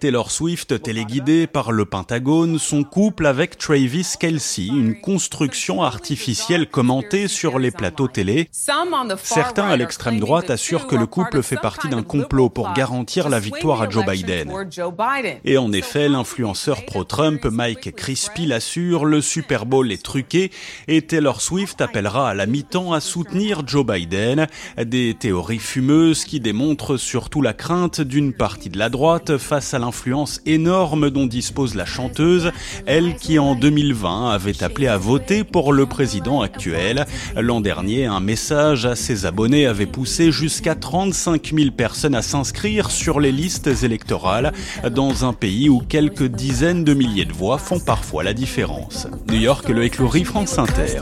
Taylor 0.00 0.30
Swift 0.30 0.82
téléguidée 0.82 1.46
par 1.46 1.72
le 1.72 1.84
Pentagone, 1.84 2.58
son 2.58 2.84
couple 2.84 3.26
avec 3.26 3.58
Travis 3.58 4.14
Kelsey, 4.18 4.66
une 4.66 5.00
construction 5.00 5.82
artificielle 5.82 6.35
commentée 6.70 7.28
sur 7.28 7.58
les 7.58 7.70
plateaux 7.70 8.08
télé. 8.08 8.48
Certains 9.22 9.68
à 9.68 9.76
l'extrême 9.76 10.20
droite 10.20 10.50
assurent 10.50 10.86
que 10.86 10.96
le 10.96 11.06
couple 11.06 11.42
fait 11.42 11.56
partie 11.56 11.88
d'un 11.88 12.02
complot 12.02 12.48
pour 12.48 12.72
garantir 12.72 13.28
la 13.28 13.40
victoire 13.40 13.82
à 13.82 13.88
Joe 13.88 14.04
Biden. 14.06 14.52
Et 15.44 15.58
en 15.58 15.72
effet, 15.72 16.08
l'influenceur 16.08 16.84
pro-Trump 16.84 17.44
Mike 17.44 17.94
Crispy 17.94 18.46
l'assure, 18.46 19.04
le 19.04 19.20
Super 19.20 19.66
Bowl 19.66 19.90
est 19.92 20.02
truqué 20.02 20.50
et 20.88 21.02
Taylor 21.02 21.40
Swift 21.40 21.80
appellera 21.80 22.30
à 22.30 22.34
la 22.34 22.46
mi-temps 22.46 22.92
à 22.92 23.00
soutenir 23.00 23.66
Joe 23.66 23.86
Biden. 23.86 24.46
Des 24.78 25.14
théories 25.18 25.58
fumeuses 25.58 26.24
qui 26.24 26.40
démontrent 26.40 26.96
surtout 26.96 27.42
la 27.42 27.52
crainte 27.52 28.00
d'une 28.00 28.32
partie 28.32 28.70
de 28.70 28.78
la 28.78 28.88
droite 28.88 29.38
face 29.38 29.74
à 29.74 29.78
l'influence 29.78 30.40
énorme 30.46 31.10
dont 31.10 31.26
dispose 31.26 31.74
la 31.74 31.86
chanteuse, 31.86 32.52
elle 32.86 33.16
qui 33.16 33.38
en 33.38 33.54
2020 33.54 34.30
avait 34.30 34.62
appelé 34.62 34.86
à 34.86 34.96
voter 34.96 35.44
pour 35.44 35.72
le 35.72 35.86
président 35.86 36.25
actuel. 36.42 37.06
L'an 37.36 37.60
dernier, 37.60 38.06
un 38.06 38.20
message 38.20 38.86
à 38.86 38.96
ses 38.96 39.26
abonnés 39.26 39.66
avait 39.66 39.86
poussé 39.86 40.32
jusqu'à 40.32 40.74
35 40.74 41.52
000 41.54 41.70
personnes 41.70 42.14
à 42.14 42.22
s'inscrire 42.22 42.90
sur 42.90 43.20
les 43.20 43.32
listes 43.32 43.70
électorales 43.82 44.52
dans 44.90 45.24
un 45.24 45.32
pays 45.32 45.68
où 45.68 45.80
quelques 45.80 46.26
dizaines 46.26 46.84
de 46.84 46.94
milliers 46.94 47.24
de 47.24 47.32
voix 47.32 47.58
font 47.58 47.78
parfois 47.78 48.24
la 48.24 48.34
différence. 48.34 49.06
New 49.28 49.38
York, 49.38 49.68
le 49.68 49.84
éclourie 49.84 50.24
France 50.24 50.58
Inter. 50.58 51.00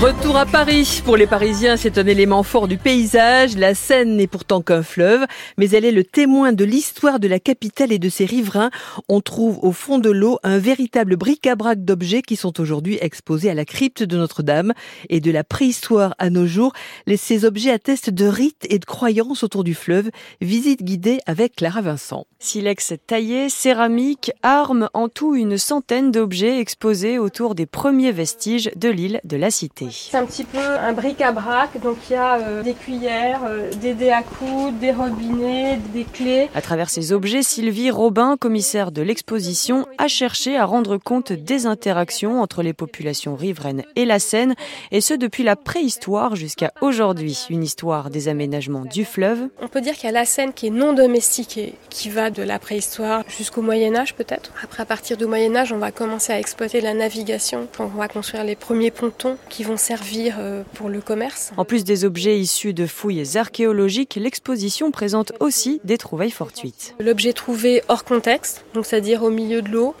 Retour 0.00 0.38
à 0.38 0.46
Paris. 0.46 1.02
Pour 1.04 1.18
les 1.18 1.26
Parisiens, 1.26 1.76
c'est 1.76 1.98
un 1.98 2.06
élément 2.06 2.42
fort 2.42 2.68
du 2.68 2.78
paysage. 2.78 3.58
La 3.58 3.74
Seine 3.74 4.16
n'est 4.16 4.26
pourtant 4.26 4.62
qu'un 4.62 4.82
fleuve, 4.82 5.26
mais 5.58 5.68
elle 5.68 5.84
est 5.84 5.92
le 5.92 6.04
témoin 6.04 6.54
de 6.54 6.64
l'histoire 6.64 7.20
de 7.20 7.28
la 7.28 7.38
capitale 7.38 7.92
et 7.92 7.98
de 7.98 8.08
ses 8.08 8.24
riverains. 8.24 8.70
On 9.10 9.20
trouve 9.20 9.58
au 9.62 9.72
fond 9.72 9.98
de 9.98 10.08
l'eau 10.08 10.38
un 10.42 10.56
véritable 10.56 11.16
bric-à-brac 11.16 11.84
d'objets 11.84 12.22
qui 12.22 12.36
sont 12.36 12.62
aujourd'hui 12.62 12.96
exposés 13.02 13.50
à 13.50 13.54
la 13.54 13.66
crypte 13.66 14.02
de 14.02 14.16
Notre-Dame. 14.16 14.72
Et 15.10 15.20
de 15.20 15.30
la 15.30 15.44
préhistoire 15.44 16.14
à 16.18 16.30
nos 16.30 16.46
jours, 16.46 16.72
ces 17.18 17.44
objets 17.44 17.70
attestent 17.70 18.08
de 18.08 18.24
rites 18.24 18.66
et 18.70 18.78
de 18.78 18.86
croyances 18.86 19.42
autour 19.42 19.64
du 19.64 19.74
fleuve. 19.74 20.10
Visite 20.40 20.82
guidée 20.82 21.18
avec 21.26 21.56
Clara 21.56 21.82
Vincent. 21.82 22.24
Silex 22.38 22.94
taillé, 23.06 23.50
céramique, 23.50 24.32
armes, 24.42 24.88
en 24.94 25.10
tout 25.10 25.34
une 25.34 25.58
centaine 25.58 26.10
d'objets 26.10 26.58
exposés 26.58 27.18
autour 27.18 27.54
des 27.54 27.66
premiers 27.66 28.12
vestiges 28.12 28.70
de 28.76 28.88
l'île 28.88 29.20
de 29.24 29.36
la 29.36 29.50
Cité. 29.50 29.89
C'est 29.90 30.16
un 30.16 30.24
petit 30.24 30.44
peu 30.44 30.58
un 30.58 30.92
bric-à-brac, 30.92 31.80
donc 31.80 31.96
il 32.08 32.12
y 32.12 32.16
a 32.16 32.38
euh, 32.38 32.62
des 32.62 32.74
cuillères, 32.74 33.40
euh, 33.46 33.70
des 33.72 33.94
dés 33.94 34.10
à 34.10 34.22
coudre, 34.22 34.78
des 34.78 34.92
robinets, 34.92 35.78
des 35.92 36.04
clés. 36.04 36.48
À 36.54 36.62
travers 36.62 36.90
ces 36.90 37.12
objets, 37.12 37.42
Sylvie 37.42 37.90
Robin, 37.90 38.36
commissaire 38.36 38.92
de 38.92 39.02
l'exposition, 39.02 39.86
a 39.98 40.08
cherché 40.08 40.56
à 40.56 40.64
rendre 40.64 40.96
compte 40.96 41.32
des 41.32 41.66
interactions 41.66 42.40
entre 42.40 42.62
les 42.62 42.72
populations 42.72 43.36
riveraines 43.36 43.84
et 43.96 44.04
la 44.04 44.18
Seine, 44.18 44.54
et 44.90 45.00
ce 45.00 45.14
depuis 45.14 45.42
la 45.42 45.56
préhistoire 45.56 46.36
jusqu'à 46.36 46.72
aujourd'hui. 46.80 47.46
Une 47.50 47.62
histoire 47.62 48.10
des 48.10 48.28
aménagements 48.28 48.84
du 48.84 49.04
fleuve. 49.04 49.48
On 49.60 49.68
peut 49.68 49.80
dire 49.80 49.94
qu'il 49.94 50.04
y 50.04 50.08
a 50.08 50.12
la 50.12 50.24
Seine 50.24 50.52
qui 50.52 50.68
est 50.68 50.70
non 50.70 50.92
domestiquée, 50.92 51.74
qui 51.88 52.10
va 52.10 52.30
de 52.30 52.42
la 52.42 52.58
préhistoire 52.58 53.22
jusqu'au 53.28 53.62
Moyen 53.62 53.94
Âge 53.96 54.14
peut-être. 54.14 54.52
Après, 54.62 54.82
à 54.82 54.86
partir 54.86 55.16
du 55.16 55.26
Moyen 55.26 55.54
Âge, 55.56 55.72
on 55.72 55.78
va 55.78 55.90
commencer 55.90 56.32
à 56.32 56.38
exploiter 56.38 56.80
la 56.80 56.94
navigation. 56.94 57.68
On 57.78 57.86
va 57.86 58.08
construire 58.08 58.44
les 58.44 58.56
premiers 58.56 58.90
pontons 58.90 59.36
qui 59.48 59.64
vont 59.64 59.76
servir 59.80 60.36
euh, 60.38 60.62
pour 60.74 60.88
le 60.88 61.00
commerce. 61.00 61.52
En 61.56 61.64
plus 61.64 61.84
des 61.84 62.04
objets 62.04 62.38
issus 62.38 62.72
de 62.72 62.86
fouilles 62.86 63.36
archéologiques, 63.36 64.16
l'exposition 64.20 64.90
présente 64.90 65.32
aussi 65.40 65.80
des 65.84 65.98
trouvailles 65.98 66.30
fortuites. 66.30 66.94
L'objet 67.00 67.32
trouvé 67.32 67.82
hors 67.88 68.04
contexte, 68.04 68.64
donc 68.74 68.86
c'est-à-dire 68.86 69.22
au 69.22 69.30
milieu 69.30 69.62
de 69.62 69.70
l'eau. 69.70 69.94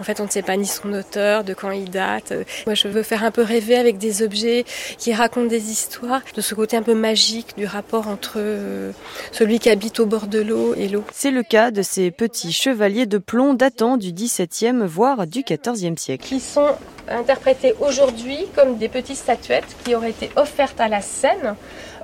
En 0.00 0.04
fait, 0.04 0.20
on 0.20 0.24
ne 0.24 0.30
sait 0.30 0.42
pas 0.42 0.56
ni 0.56 0.66
son 0.66 0.92
auteur, 0.92 1.44
de 1.44 1.54
quand 1.54 1.70
il 1.70 1.90
date. 1.90 2.32
Moi, 2.66 2.74
je 2.74 2.88
veux 2.88 3.02
faire 3.02 3.24
un 3.24 3.30
peu 3.30 3.42
rêver 3.42 3.76
avec 3.76 3.98
des 3.98 4.22
objets 4.22 4.64
qui 4.98 5.14
racontent 5.14 5.46
des 5.46 5.70
histoires, 5.70 6.22
de 6.34 6.40
ce 6.40 6.54
côté 6.54 6.76
un 6.76 6.82
peu 6.82 6.94
magique 6.94 7.56
du 7.56 7.66
rapport 7.66 8.08
entre 8.08 8.34
euh, 8.36 8.92
celui 9.32 9.58
qui 9.58 9.70
habite 9.70 10.00
au 10.00 10.06
bord 10.06 10.26
de 10.26 10.40
l'eau 10.40 10.74
et 10.74 10.88
l'eau. 10.88 11.04
C'est 11.12 11.30
le 11.30 11.42
cas 11.42 11.70
de 11.70 11.82
ces 11.82 12.10
petits 12.10 12.52
chevaliers 12.52 13.06
de 13.06 13.18
plomb 13.18 13.54
datant 13.54 13.96
du 13.96 14.12
XVIIe 14.12 14.82
voire 14.84 15.26
du 15.26 15.42
XIVe 15.42 15.96
siècle. 15.96 16.26
Qui 16.26 16.40
sont 16.40 16.68
interprétés 17.08 17.74
aujourd'hui 17.80 18.46
comme 18.54 18.76
des 18.78 18.88
petites 18.88 19.16
statuettes 19.20 19.76
qui 19.84 19.94
auraient 19.94 20.10
été 20.10 20.30
offertes 20.36 20.80
à 20.80 20.88
la 20.88 21.00
Seine 21.00 21.54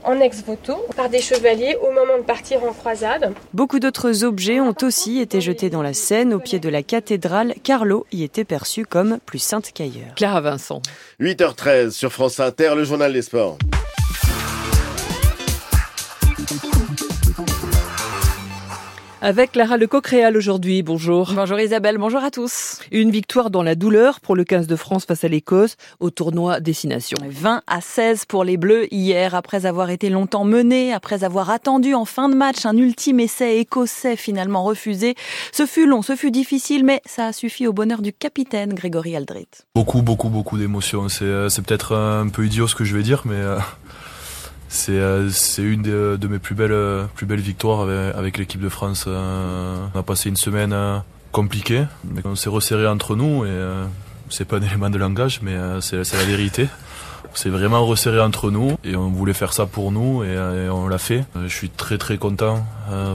en 0.05 0.21
ex 0.21 0.45
voto 0.45 0.77
par 0.95 1.09
des 1.09 1.21
chevaliers 1.21 1.77
au 1.83 1.93
moment 1.93 2.19
de 2.19 2.23
partir 2.23 2.63
en 2.63 2.73
croisade. 2.73 3.33
Beaucoup 3.53 3.81
d'autres 3.81 4.25
objets 4.25 4.61
ont 4.61 4.75
aussi 4.83 5.19
été 5.21 5.41
jetés 5.41 5.71
dans 5.71 5.83
la 5.83 5.95
Seine 5.95 6.33
au 6.33 6.39
pied 6.39 6.61
de 6.61 6.69
la 6.69 6.83
cathédrale 6.83 7.55
car 7.65 7.85
l'eau 7.85 8.07
y 8.13 8.23
était 8.23 8.45
perçue 8.45 8.85
comme 8.85 9.19
plus 9.27 9.41
sainte 9.41 9.73
qu'ailleurs. 9.75 10.15
Clara 10.15 10.41
Vincent. 10.41 10.81
8h13 11.21 11.91
sur 11.91 12.13
France 12.13 12.39
Inter, 12.39 12.75
le 12.77 12.85
journal 12.85 13.13
des 13.13 13.23
sports. 13.23 13.59
Avec 19.27 19.57
Lara 19.57 19.77
Le 19.77 19.89
Coquréal 19.89 20.37
aujourd'hui. 20.37 20.85
Bonjour. 20.85 21.33
Bonjour 21.35 21.59
Isabelle, 21.59 21.99
bonjour 21.99 22.23
à 22.23 22.31
tous. 22.31 22.79
Une 22.93 23.11
victoire 23.11 23.51
dans 23.51 23.65
la 23.65 23.75
douleur 23.75 24.21
pour 24.21 24.37
le 24.37 24.45
15 24.45 24.69
de 24.69 24.77
France 24.77 25.05
face 25.05 25.25
à 25.25 25.29
l'Écosse 25.29 25.75
au 25.99 26.11
tournoi 26.11 26.61
Destination. 26.61 27.17
20 27.29 27.63
à 27.67 27.81
16 27.81 28.27
pour 28.27 28.45
les 28.45 28.57
Bleus 28.57 28.87
hier, 28.95 29.35
après 29.35 29.67
avoir 29.67 29.91
été 29.91 30.11
longtemps 30.11 30.45
menés, 30.45 30.93
après 30.93 31.25
avoir 31.25 31.51
attendu 31.51 31.93
en 31.93 32.05
fin 32.05 32.29
de 32.29 32.37
match 32.37 32.67
un 32.67 32.77
ultime 32.77 33.19
essai 33.19 33.59
écossais 33.59 34.15
finalement 34.15 34.63
refusé. 34.63 35.17
Ce 35.51 35.67
fut 35.67 35.89
long, 35.89 36.03
ce 36.03 36.15
fut 36.15 36.31
difficile, 36.31 36.85
mais 36.85 37.03
ça 37.05 37.27
a 37.27 37.33
suffi 37.33 37.67
au 37.67 37.73
bonheur 37.73 38.03
du 38.03 38.13
capitaine 38.13 38.75
Grégory 38.75 39.17
Aldrit. 39.17 39.49
Beaucoup, 39.75 40.03
beaucoup, 40.03 40.29
beaucoup 40.29 40.57
d'émotions. 40.57 41.09
C'est, 41.09 41.25
euh, 41.25 41.49
peut-être 41.49 41.97
un 41.97 42.29
peu 42.29 42.47
idiot 42.47 42.69
ce 42.69 42.77
que 42.77 42.85
je 42.85 42.97
vais 42.97 43.03
dire, 43.03 43.23
mais... 43.25 43.35
Euh, 43.35 43.59
c'est 44.69 45.63
une 45.63 45.83
de, 45.83 46.29
mes 46.29 46.39
plus 46.39 46.55
belles, 46.55 47.07
plus 47.15 47.27
belles 47.27 47.41
victoires 47.41 47.89
avec, 48.17 48.39
l'équipe 48.39 48.61
de 48.61 48.69
France. 48.69 49.05
Euh, 49.07 49.87
on 49.95 49.99
a 49.99 50.03
passé 50.03 50.29
une 50.29 50.37
semaine 50.37 50.73
euh, 50.73 50.99
compliquée, 51.33 51.85
mais 52.05 52.23
on 52.25 52.37
s'est 52.37 52.49
resserré 52.49 52.87
entre 52.87 53.17
nous 53.17 53.45
et 53.45 53.59
c'est 54.31 54.45
pas 54.45 54.57
un 54.57 54.63
élément 54.67 54.91
de 54.91 54.99
langage, 54.99 55.41
mais 55.43 55.57
c'est 55.81 56.13
la 56.13 56.25
vérité. 56.25 56.69
On 57.33 57.37
s'est 57.37 57.51
vraiment 57.51 57.85
resserré 57.85 58.21
entre 58.21 58.51
nous 58.51 58.79
et 58.83 58.97
on 58.97 59.11
voulait 59.11 59.35
faire 59.35 59.53
ça 59.53 59.67
pour 59.67 59.93
nous 59.93 60.25
et, 60.25 60.69
on 60.71 60.89
l'a 60.89 60.99
fait. 60.99 61.25
Je 61.43 61.55
suis 61.55 61.69
très 61.69 61.99
très 61.99 62.19
content 62.19 62.65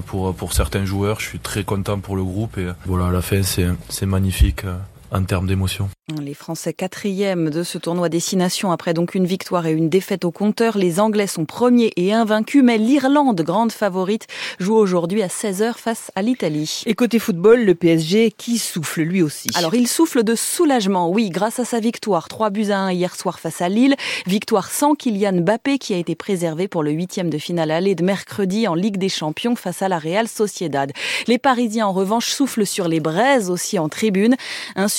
pour, 0.05 0.35
pour 0.35 0.53
certains 0.53 0.85
joueurs, 0.85 1.19
je 1.19 1.25
suis 1.25 1.39
très 1.39 1.63
content 1.63 1.99
pour 1.99 2.15
le 2.15 2.23
groupe 2.23 2.57
et 2.57 2.67
voilà, 2.85 3.07
à 3.07 3.11
la 3.11 3.21
fin 3.21 3.41
c'est 3.43 4.05
magnifique 4.05 4.63
en 5.11 5.23
termes 5.23 5.47
d'émotion. 5.47 5.89
Les 6.21 6.33
Français 6.33 6.73
quatrième 6.73 7.49
de 7.49 7.63
ce 7.63 7.77
tournoi 7.77 8.09
Destination 8.09 8.71
après 8.71 8.93
donc 8.93 9.15
une 9.15 9.25
victoire 9.25 9.65
et 9.65 9.71
une 9.71 9.89
défaite 9.89 10.25
au 10.25 10.31
compteur. 10.31 10.77
Les 10.77 10.99
Anglais 10.99 11.27
sont 11.27 11.45
premiers 11.45 11.91
et 11.95 12.13
invaincus, 12.13 12.63
mais 12.63 12.77
l'Irlande, 12.77 13.41
grande 13.41 13.71
favorite, 13.71 14.27
joue 14.59 14.75
aujourd'hui 14.75 15.21
à 15.21 15.27
16h 15.27 15.73
face 15.75 16.11
à 16.15 16.21
l'Italie. 16.21 16.83
Et 16.85 16.95
côté 16.95 17.19
football, 17.19 17.63
le 17.63 17.75
PSG 17.75 18.31
qui 18.31 18.57
souffle 18.57 19.01
lui 19.01 19.21
aussi. 19.21 19.49
Alors 19.55 19.75
il 19.75 19.87
souffle 19.87 20.23
de 20.23 20.35
soulagement, 20.35 21.09
oui, 21.09 21.29
grâce 21.29 21.59
à 21.59 21.65
sa 21.65 21.79
victoire 21.79 22.27
3 22.27 22.49
buts 22.49 22.71
à 22.71 22.79
1 22.79 22.91
hier 22.91 23.15
soir 23.15 23.39
face 23.39 23.61
à 23.61 23.69
Lille. 23.69 23.95
Victoire 24.25 24.69
sans 24.69 24.95
Kylian 24.95 25.41
Mbappé 25.41 25.77
qui 25.77 25.93
a 25.93 25.97
été 25.97 26.15
préservé 26.15 26.67
pour 26.67 26.83
le 26.83 26.91
huitième 26.91 27.29
de 27.29 27.37
finale 27.37 27.71
aller 27.71 27.95
de 27.95 28.03
mercredi 28.03 28.67
en 28.67 28.75
Ligue 28.75 28.97
des 28.97 29.09
Champions 29.09 29.55
face 29.55 29.81
à 29.81 29.89
la 29.89 29.99
Real 29.99 30.27
Sociedad. 30.27 30.91
Les 31.27 31.37
Parisiens 31.37 31.87
en 31.87 31.93
revanche 31.93 32.29
soufflent 32.29 32.65
sur 32.65 32.87
les 32.87 32.99
braises 32.99 33.49
aussi 33.49 33.79
en 33.79 33.89
tribune. 33.89 34.35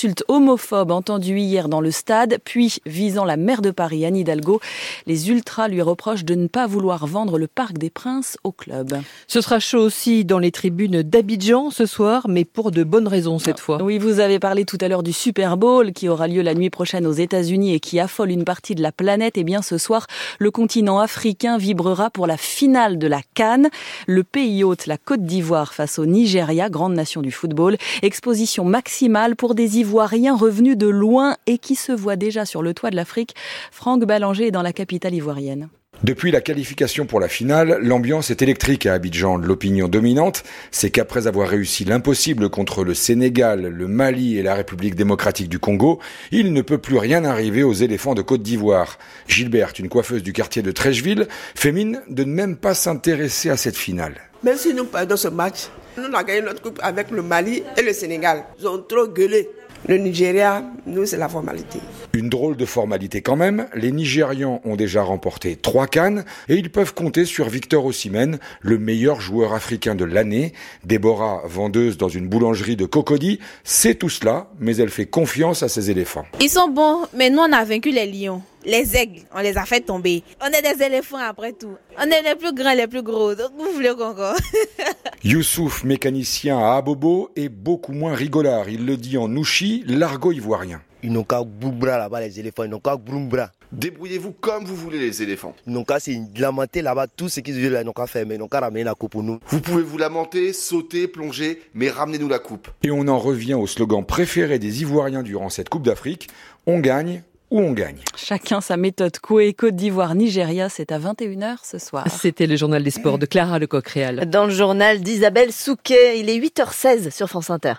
Insulte 0.02 0.24
homophobe 0.26 0.90
entendu 0.90 1.38
hier 1.38 1.68
dans 1.68 1.80
le 1.80 1.92
stade, 1.92 2.38
puis 2.44 2.78
visant 2.86 3.24
la 3.24 3.36
maire 3.36 3.62
de 3.62 3.70
Paris, 3.70 4.04
Anne 4.04 4.16
Hidalgo, 4.16 4.60
les 5.06 5.30
ultras 5.30 5.68
lui 5.68 5.80
reprochent 5.80 6.24
de 6.24 6.34
ne 6.34 6.48
pas 6.48 6.66
vouloir 6.66 7.06
vendre 7.06 7.38
le 7.38 7.46
Parc 7.46 7.78
des 7.78 7.88
Princes 7.88 8.36
au 8.42 8.50
club. 8.50 8.98
Ce 9.28 9.40
sera 9.40 9.60
chaud 9.60 9.78
aussi 9.78 10.24
dans 10.24 10.40
les 10.40 10.50
tribunes 10.50 11.02
d'Abidjan 11.02 11.70
ce 11.70 11.86
soir, 11.86 12.26
mais 12.28 12.44
pour 12.44 12.72
de 12.72 12.82
bonnes 12.82 13.06
raisons 13.06 13.38
cette 13.38 13.60
fois. 13.60 13.80
Oui, 13.80 13.98
vous 13.98 14.18
avez 14.18 14.40
parlé 14.40 14.64
tout 14.64 14.76
à 14.80 14.88
l'heure 14.88 15.04
du 15.04 15.12
Super 15.12 15.56
Bowl 15.56 15.92
qui 15.92 16.08
aura 16.08 16.26
lieu 16.26 16.42
la 16.42 16.54
nuit 16.54 16.70
prochaine 16.70 17.06
aux 17.06 17.12
États-Unis 17.12 17.72
et 17.72 17.78
qui 17.78 18.00
affole 18.00 18.32
une 18.32 18.44
partie 18.44 18.74
de 18.74 18.82
la 18.82 18.90
planète. 18.90 19.36
Et 19.36 19.42
eh 19.42 19.44
bien 19.44 19.62
ce 19.62 19.78
soir, 19.78 20.08
le 20.40 20.50
continent 20.50 20.98
africain 20.98 21.58
vibrera 21.58 22.10
pour 22.10 22.26
la 22.26 22.36
finale 22.36 22.98
de 22.98 23.06
la 23.06 23.20
Cannes. 23.34 23.70
Le 24.08 24.24
pays 24.24 24.64
hôte, 24.64 24.86
la 24.86 24.98
Côte 24.98 25.22
d'Ivoire 25.22 25.72
face 25.72 26.00
au 26.00 26.06
Nigeria, 26.06 26.70
grande 26.70 26.94
nation 26.94 27.22
du 27.22 27.30
football. 27.30 27.76
Exposition 28.02 28.64
maximale 28.64 29.36
pour 29.36 29.54
des 29.54 29.78
Ivoiriens 29.78 29.91
revenus 30.00 30.76
de 30.76 30.88
loin 30.88 31.36
et 31.46 31.58
qui 31.58 31.74
se 31.74 31.92
voit 31.92 32.16
déjà 32.16 32.44
sur 32.44 32.62
le 32.62 32.74
toit 32.74 32.90
de 32.90 32.96
l'Afrique. 32.96 33.34
Franck 33.70 34.04
Ballanger 34.04 34.48
est 34.48 34.50
dans 34.50 34.62
la 34.62 34.72
capitale 34.72 35.14
ivoirienne. 35.14 35.68
Depuis 36.04 36.32
la 36.32 36.40
qualification 36.40 37.06
pour 37.06 37.20
la 37.20 37.28
finale, 37.28 37.78
l'ambiance 37.80 38.32
est 38.32 38.42
électrique 38.42 38.86
à 38.86 38.94
Abidjan. 38.94 39.36
L'opinion 39.36 39.86
dominante, 39.86 40.42
c'est 40.72 40.90
qu'après 40.90 41.28
avoir 41.28 41.48
réussi 41.48 41.84
l'impossible 41.84 42.48
contre 42.48 42.82
le 42.82 42.92
Sénégal, 42.92 43.68
le 43.68 43.86
Mali 43.86 44.36
et 44.36 44.42
la 44.42 44.54
République 44.54 44.96
démocratique 44.96 45.48
du 45.48 45.60
Congo, 45.60 46.00
il 46.32 46.52
ne 46.52 46.60
peut 46.60 46.78
plus 46.78 46.98
rien 46.98 47.24
arriver 47.24 47.62
aux 47.62 47.72
éléphants 47.72 48.14
de 48.14 48.22
Côte 48.22 48.42
d'Ivoire. 48.42 48.98
Gilberte, 49.28 49.78
une 49.78 49.88
coiffeuse 49.88 50.24
du 50.24 50.32
quartier 50.32 50.62
de 50.62 50.72
Trècheville, 50.72 51.28
fait 51.54 51.70
mine 51.70 52.02
de 52.08 52.24
ne 52.24 52.32
même 52.32 52.56
pas 52.56 52.74
s'intéresser 52.74 53.50
à 53.50 53.56
cette 53.56 53.76
finale. 53.76 54.14
Même 54.42 54.56
si 54.56 54.74
nous 54.74 54.86
perdons 54.86 55.16
ce 55.16 55.28
match, 55.28 55.68
nous 55.96 56.04
avons 56.04 56.26
gagné 56.26 56.42
notre 56.42 56.62
coupe 56.62 56.80
avec 56.82 57.12
le 57.12 57.22
Mali 57.22 57.62
et 57.76 57.82
le 57.82 57.92
Sénégal. 57.92 58.44
Ils 58.58 58.66
ont 58.66 58.78
trop 58.78 59.06
gueulé. 59.06 59.48
Le 59.88 59.96
Nigeria, 59.96 60.62
nous, 60.86 61.06
c'est 61.06 61.16
la 61.16 61.28
formalité. 61.28 61.80
Une 62.12 62.28
drôle 62.28 62.56
de 62.56 62.64
formalité 62.64 63.20
quand 63.20 63.34
même. 63.34 63.66
Les 63.74 63.90
Nigérians 63.90 64.60
ont 64.64 64.76
déjà 64.76 65.02
remporté 65.02 65.56
trois 65.56 65.88
cannes 65.88 66.24
et 66.48 66.54
ils 66.54 66.70
peuvent 66.70 66.94
compter 66.94 67.24
sur 67.24 67.48
Victor 67.48 67.84
Osimhen, 67.84 68.38
le 68.60 68.78
meilleur 68.78 69.20
joueur 69.20 69.54
africain 69.54 69.96
de 69.96 70.04
l'année. 70.04 70.52
Déborah, 70.84 71.42
vendeuse 71.46 71.96
dans 71.96 72.08
une 72.08 72.28
boulangerie 72.28 72.76
de 72.76 72.86
Cocody, 72.86 73.40
sait 73.64 73.96
tout 73.96 74.08
cela, 74.08 74.46
mais 74.60 74.76
elle 74.76 74.90
fait 74.90 75.06
confiance 75.06 75.64
à 75.64 75.68
ses 75.68 75.90
éléphants. 75.90 76.26
Ils 76.40 76.50
sont 76.50 76.68
bons, 76.68 77.06
mais 77.16 77.28
nous, 77.30 77.40
on 77.40 77.52
a 77.52 77.64
vaincu 77.64 77.90
les 77.90 78.06
lions 78.06 78.42
les 78.64 78.96
aigles, 78.96 79.22
on 79.34 79.40
les 79.40 79.56
a 79.56 79.64
fait 79.64 79.80
tomber. 79.80 80.22
On 80.40 80.46
est 80.46 80.62
des 80.62 80.82
éléphants 80.82 81.18
après 81.18 81.52
tout. 81.52 81.76
On 81.98 82.04
est 82.04 82.22
les 82.22 82.34
plus 82.36 82.52
grands, 82.52 82.74
les 82.74 82.86
plus 82.86 83.02
gros. 83.02 83.34
Donc 83.34 83.50
vous 83.58 83.72
voulez 83.72 83.90
encore? 83.90 84.36
Youssouf, 85.24 85.84
mécanicien 85.84 86.58
à 86.58 86.76
Abobo, 86.76 87.30
est 87.36 87.48
beaucoup 87.48 87.92
moins 87.92 88.14
rigolard. 88.14 88.68
Il 88.68 88.86
le 88.86 88.96
dit 88.96 89.18
en 89.18 89.28
nouchi, 89.28 89.84
l'argot 89.86 90.32
ivoirien. 90.32 90.80
Ils 91.04 91.12
n'ont 91.12 91.24
qu'à 91.24 91.42
boumbra 91.42 91.98
là-bas, 91.98 92.20
les 92.20 92.38
éléphants. 92.38 92.62
Ils 92.64 92.70
n'ont 92.70 92.78
qu'à 92.78 92.96
broumbra. 92.96 93.50
Débrouillez-vous 93.72 94.32
comme 94.32 94.64
vous 94.64 94.76
voulez, 94.76 94.98
les 94.98 95.22
éléphants. 95.22 95.54
Ils 95.66 95.72
n'ont 95.72 95.84
qu'à 95.84 95.98
se 95.98 96.10
lamenter 96.40 96.82
là-bas. 96.82 97.06
Tout 97.08 97.28
ce 97.28 97.40
qu'ils 97.40 97.54
veulent, 97.54 97.78
ils 97.80 97.84
n'ont 97.84 97.92
qu'à 97.92 98.06
faire. 98.06 98.24
Mais 98.26 98.36
ils 98.36 98.38
n'ont 98.38 98.46
qu'à 98.46 98.60
ramener 98.60 98.84
la 98.84 98.94
coupe 98.94 99.12
pour 99.12 99.22
nous. 99.22 99.40
Vous 99.48 99.60
pouvez 99.60 99.82
vous 99.82 99.98
lamenter, 99.98 100.52
sauter, 100.52 101.08
plonger, 101.08 101.60
mais 101.74 101.90
ramenez-nous 101.90 102.28
la 102.28 102.38
coupe. 102.38 102.68
Et 102.84 102.90
on 102.92 103.08
en 103.08 103.18
revient 103.18 103.54
au 103.54 103.66
slogan 103.66 104.04
préféré 104.04 104.58
des 104.60 104.82
Ivoiriens 104.82 105.22
durant 105.24 105.48
cette 105.48 105.68
Coupe 105.68 105.84
d'Afrique. 105.84 106.28
On 106.66 106.78
gagne 106.78 107.22
où 107.52 107.60
on 107.60 107.72
gagne. 107.72 107.98
Chacun 108.16 108.60
sa 108.60 108.76
méthode. 108.76 109.18
Coué, 109.18 109.52
Côte 109.52 109.76
d'Ivoire, 109.76 110.14
Nigeria, 110.14 110.68
c'est 110.70 110.90
à 110.90 110.98
21h 110.98 111.56
ce 111.62 111.78
soir. 111.78 112.06
C'était 112.08 112.46
le 112.46 112.56
journal 112.56 112.82
des 112.82 112.90
sports 112.90 113.18
de 113.18 113.26
Clara 113.26 113.58
Lecoq-Réal. 113.58 114.28
Dans 114.30 114.46
le 114.46 114.52
journal 114.52 115.00
d'Isabelle 115.00 115.52
Souquet, 115.52 116.18
il 116.18 116.30
est 116.30 116.38
8h16 116.38 117.10
sur 117.10 117.28
France 117.28 117.50
Inter. 117.50 117.74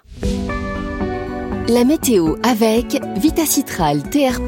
La 1.69 1.85
météo 1.85 2.35
avec 2.43 3.01
Vitacitral 3.15 4.03
TR+, 4.03 4.41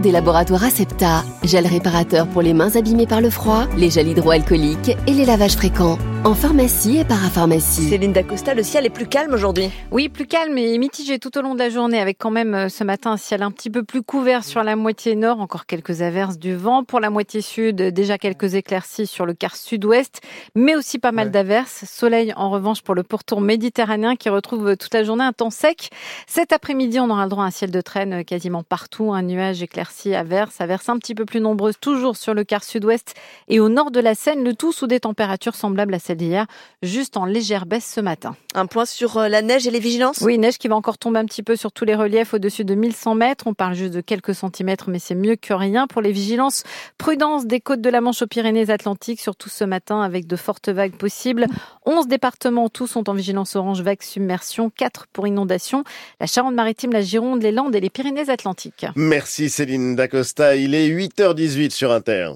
des 0.00 0.10
laboratoires 0.10 0.64
Acepta, 0.64 1.22
gel 1.42 1.66
réparateur 1.66 2.26
pour 2.26 2.40
les 2.40 2.54
mains 2.54 2.74
abîmées 2.76 3.06
par 3.06 3.20
le 3.20 3.28
froid, 3.28 3.66
les 3.76 3.90
gels 3.90 4.08
hydroalcooliques 4.08 4.96
et 5.06 5.12
les 5.12 5.26
lavages 5.26 5.56
fréquents. 5.56 5.98
En 6.24 6.34
pharmacie 6.34 6.98
et 6.98 7.04
parapharmacie. 7.04 7.88
Céline 7.88 8.12
Dacosta, 8.12 8.54
le 8.54 8.62
ciel 8.62 8.86
est 8.86 8.90
plus 8.90 9.08
calme 9.08 9.34
aujourd'hui. 9.34 9.70
Oui, 9.90 10.08
plus 10.08 10.28
calme 10.28 10.56
et 10.56 10.78
mitigé 10.78 11.18
tout 11.18 11.36
au 11.36 11.42
long 11.42 11.54
de 11.54 11.58
la 11.58 11.68
journée, 11.68 11.98
avec 11.98 12.16
quand 12.16 12.30
même 12.30 12.54
euh, 12.54 12.68
ce 12.68 12.84
matin 12.84 13.10
un 13.10 13.16
ciel 13.16 13.42
un 13.42 13.50
petit 13.50 13.70
peu 13.70 13.82
plus 13.82 14.02
couvert 14.04 14.44
sur 14.44 14.62
la 14.62 14.76
moitié 14.76 15.16
nord, 15.16 15.40
encore 15.40 15.66
quelques 15.66 16.00
averses 16.00 16.38
du 16.38 16.54
vent. 16.54 16.84
Pour 16.84 17.00
la 17.00 17.10
moitié 17.10 17.40
sud, 17.40 17.82
déjà 17.82 18.18
quelques 18.18 18.54
éclaircies 18.54 19.08
sur 19.08 19.26
le 19.26 19.34
quart 19.34 19.56
sud-ouest, 19.56 20.20
mais 20.54 20.76
aussi 20.76 21.00
pas 21.00 21.10
mal 21.10 21.32
d'averses. 21.32 21.84
Soleil 21.88 22.32
en 22.36 22.50
revanche 22.50 22.82
pour 22.82 22.94
le 22.94 23.02
pourtour 23.02 23.40
méditerranéen 23.40 24.14
qui 24.14 24.28
retrouve 24.28 24.76
toute 24.76 24.94
la 24.94 25.02
journée 25.02 25.24
un 25.24 25.32
temps 25.32 25.50
sec. 25.50 25.90
Cet 26.28 26.52
après-midi, 26.62 27.00
on 27.00 27.10
aura 27.10 27.24
le 27.24 27.28
droit 27.28 27.42
à 27.42 27.48
un 27.48 27.50
ciel 27.50 27.72
de 27.72 27.80
traîne 27.80 28.24
quasiment 28.24 28.62
partout, 28.62 29.12
un 29.12 29.22
nuage 29.22 29.64
éclairci, 29.64 30.14
averses, 30.14 30.60
averses 30.60 30.88
un 30.88 30.96
petit 30.96 31.12
peu 31.12 31.24
plus 31.24 31.40
nombreuses 31.40 31.74
toujours 31.80 32.16
sur 32.16 32.34
le 32.34 32.44
quart 32.44 32.62
sud-ouest 32.62 33.14
et 33.48 33.58
au 33.58 33.68
nord 33.68 33.90
de 33.90 33.98
la 33.98 34.14
Seine, 34.14 34.44
le 34.44 34.54
tout 34.54 34.70
sous 34.70 34.86
des 34.86 35.00
températures 35.00 35.56
semblables 35.56 35.92
à 35.92 35.98
celles 35.98 36.18
d'hier, 36.18 36.46
juste 36.80 37.16
en 37.16 37.24
légère 37.24 37.66
baisse 37.66 37.92
ce 37.92 38.00
matin. 38.00 38.36
Un 38.54 38.66
point 38.66 38.86
sur 38.86 39.16
euh, 39.16 39.26
la 39.26 39.42
neige 39.42 39.66
et 39.66 39.72
les 39.72 39.80
vigilances? 39.80 40.20
Oui, 40.20 40.38
neige 40.38 40.56
qui 40.56 40.68
va 40.68 40.76
encore 40.76 40.98
tomber 40.98 41.18
un 41.18 41.24
petit 41.24 41.42
peu 41.42 41.56
sur 41.56 41.72
tous 41.72 41.84
les 41.84 41.96
reliefs 41.96 42.32
au-dessus 42.32 42.64
de 42.64 42.76
1100 42.76 43.16
mètres. 43.16 43.48
On 43.48 43.54
parle 43.54 43.74
juste 43.74 43.94
de 43.94 44.00
quelques 44.00 44.36
centimètres, 44.36 44.88
mais 44.88 45.00
c'est 45.00 45.16
mieux 45.16 45.34
que 45.34 45.54
rien. 45.54 45.88
Pour 45.88 46.00
les 46.00 46.12
vigilances, 46.12 46.62
prudence 46.96 47.44
des 47.44 47.58
côtes 47.58 47.80
de 47.80 47.90
la 47.90 48.00
Manche 48.00 48.22
aux 48.22 48.28
Pyrénées-Atlantiques, 48.28 49.20
surtout 49.20 49.48
ce 49.48 49.64
matin 49.64 50.00
avec 50.00 50.28
de 50.28 50.36
fortes 50.36 50.68
vagues 50.68 50.94
possibles. 50.94 51.46
11 51.84 52.06
départements 52.06 52.68
tous 52.68 52.86
sont 52.86 53.08
en 53.08 53.14
vigilance 53.14 53.56
orange 53.56 53.82
vague 53.82 54.02
submersion, 54.02 54.70
4 54.70 55.06
pour 55.12 55.26
inondation. 55.26 55.84
La 56.20 56.26
Charente-Maritime, 56.26 56.92
la 56.92 57.02
Gironde, 57.02 57.42
les 57.42 57.52
Landes 57.52 57.74
et 57.74 57.80
les 57.80 57.90
Pyrénées-Atlantiques. 57.90 58.86
Merci 58.94 59.50
Céline 59.50 59.96
Dacosta. 59.96 60.56
Il 60.56 60.74
est 60.74 60.88
8h18 60.88 61.70
sur 61.70 61.92
Inter. 61.92 62.32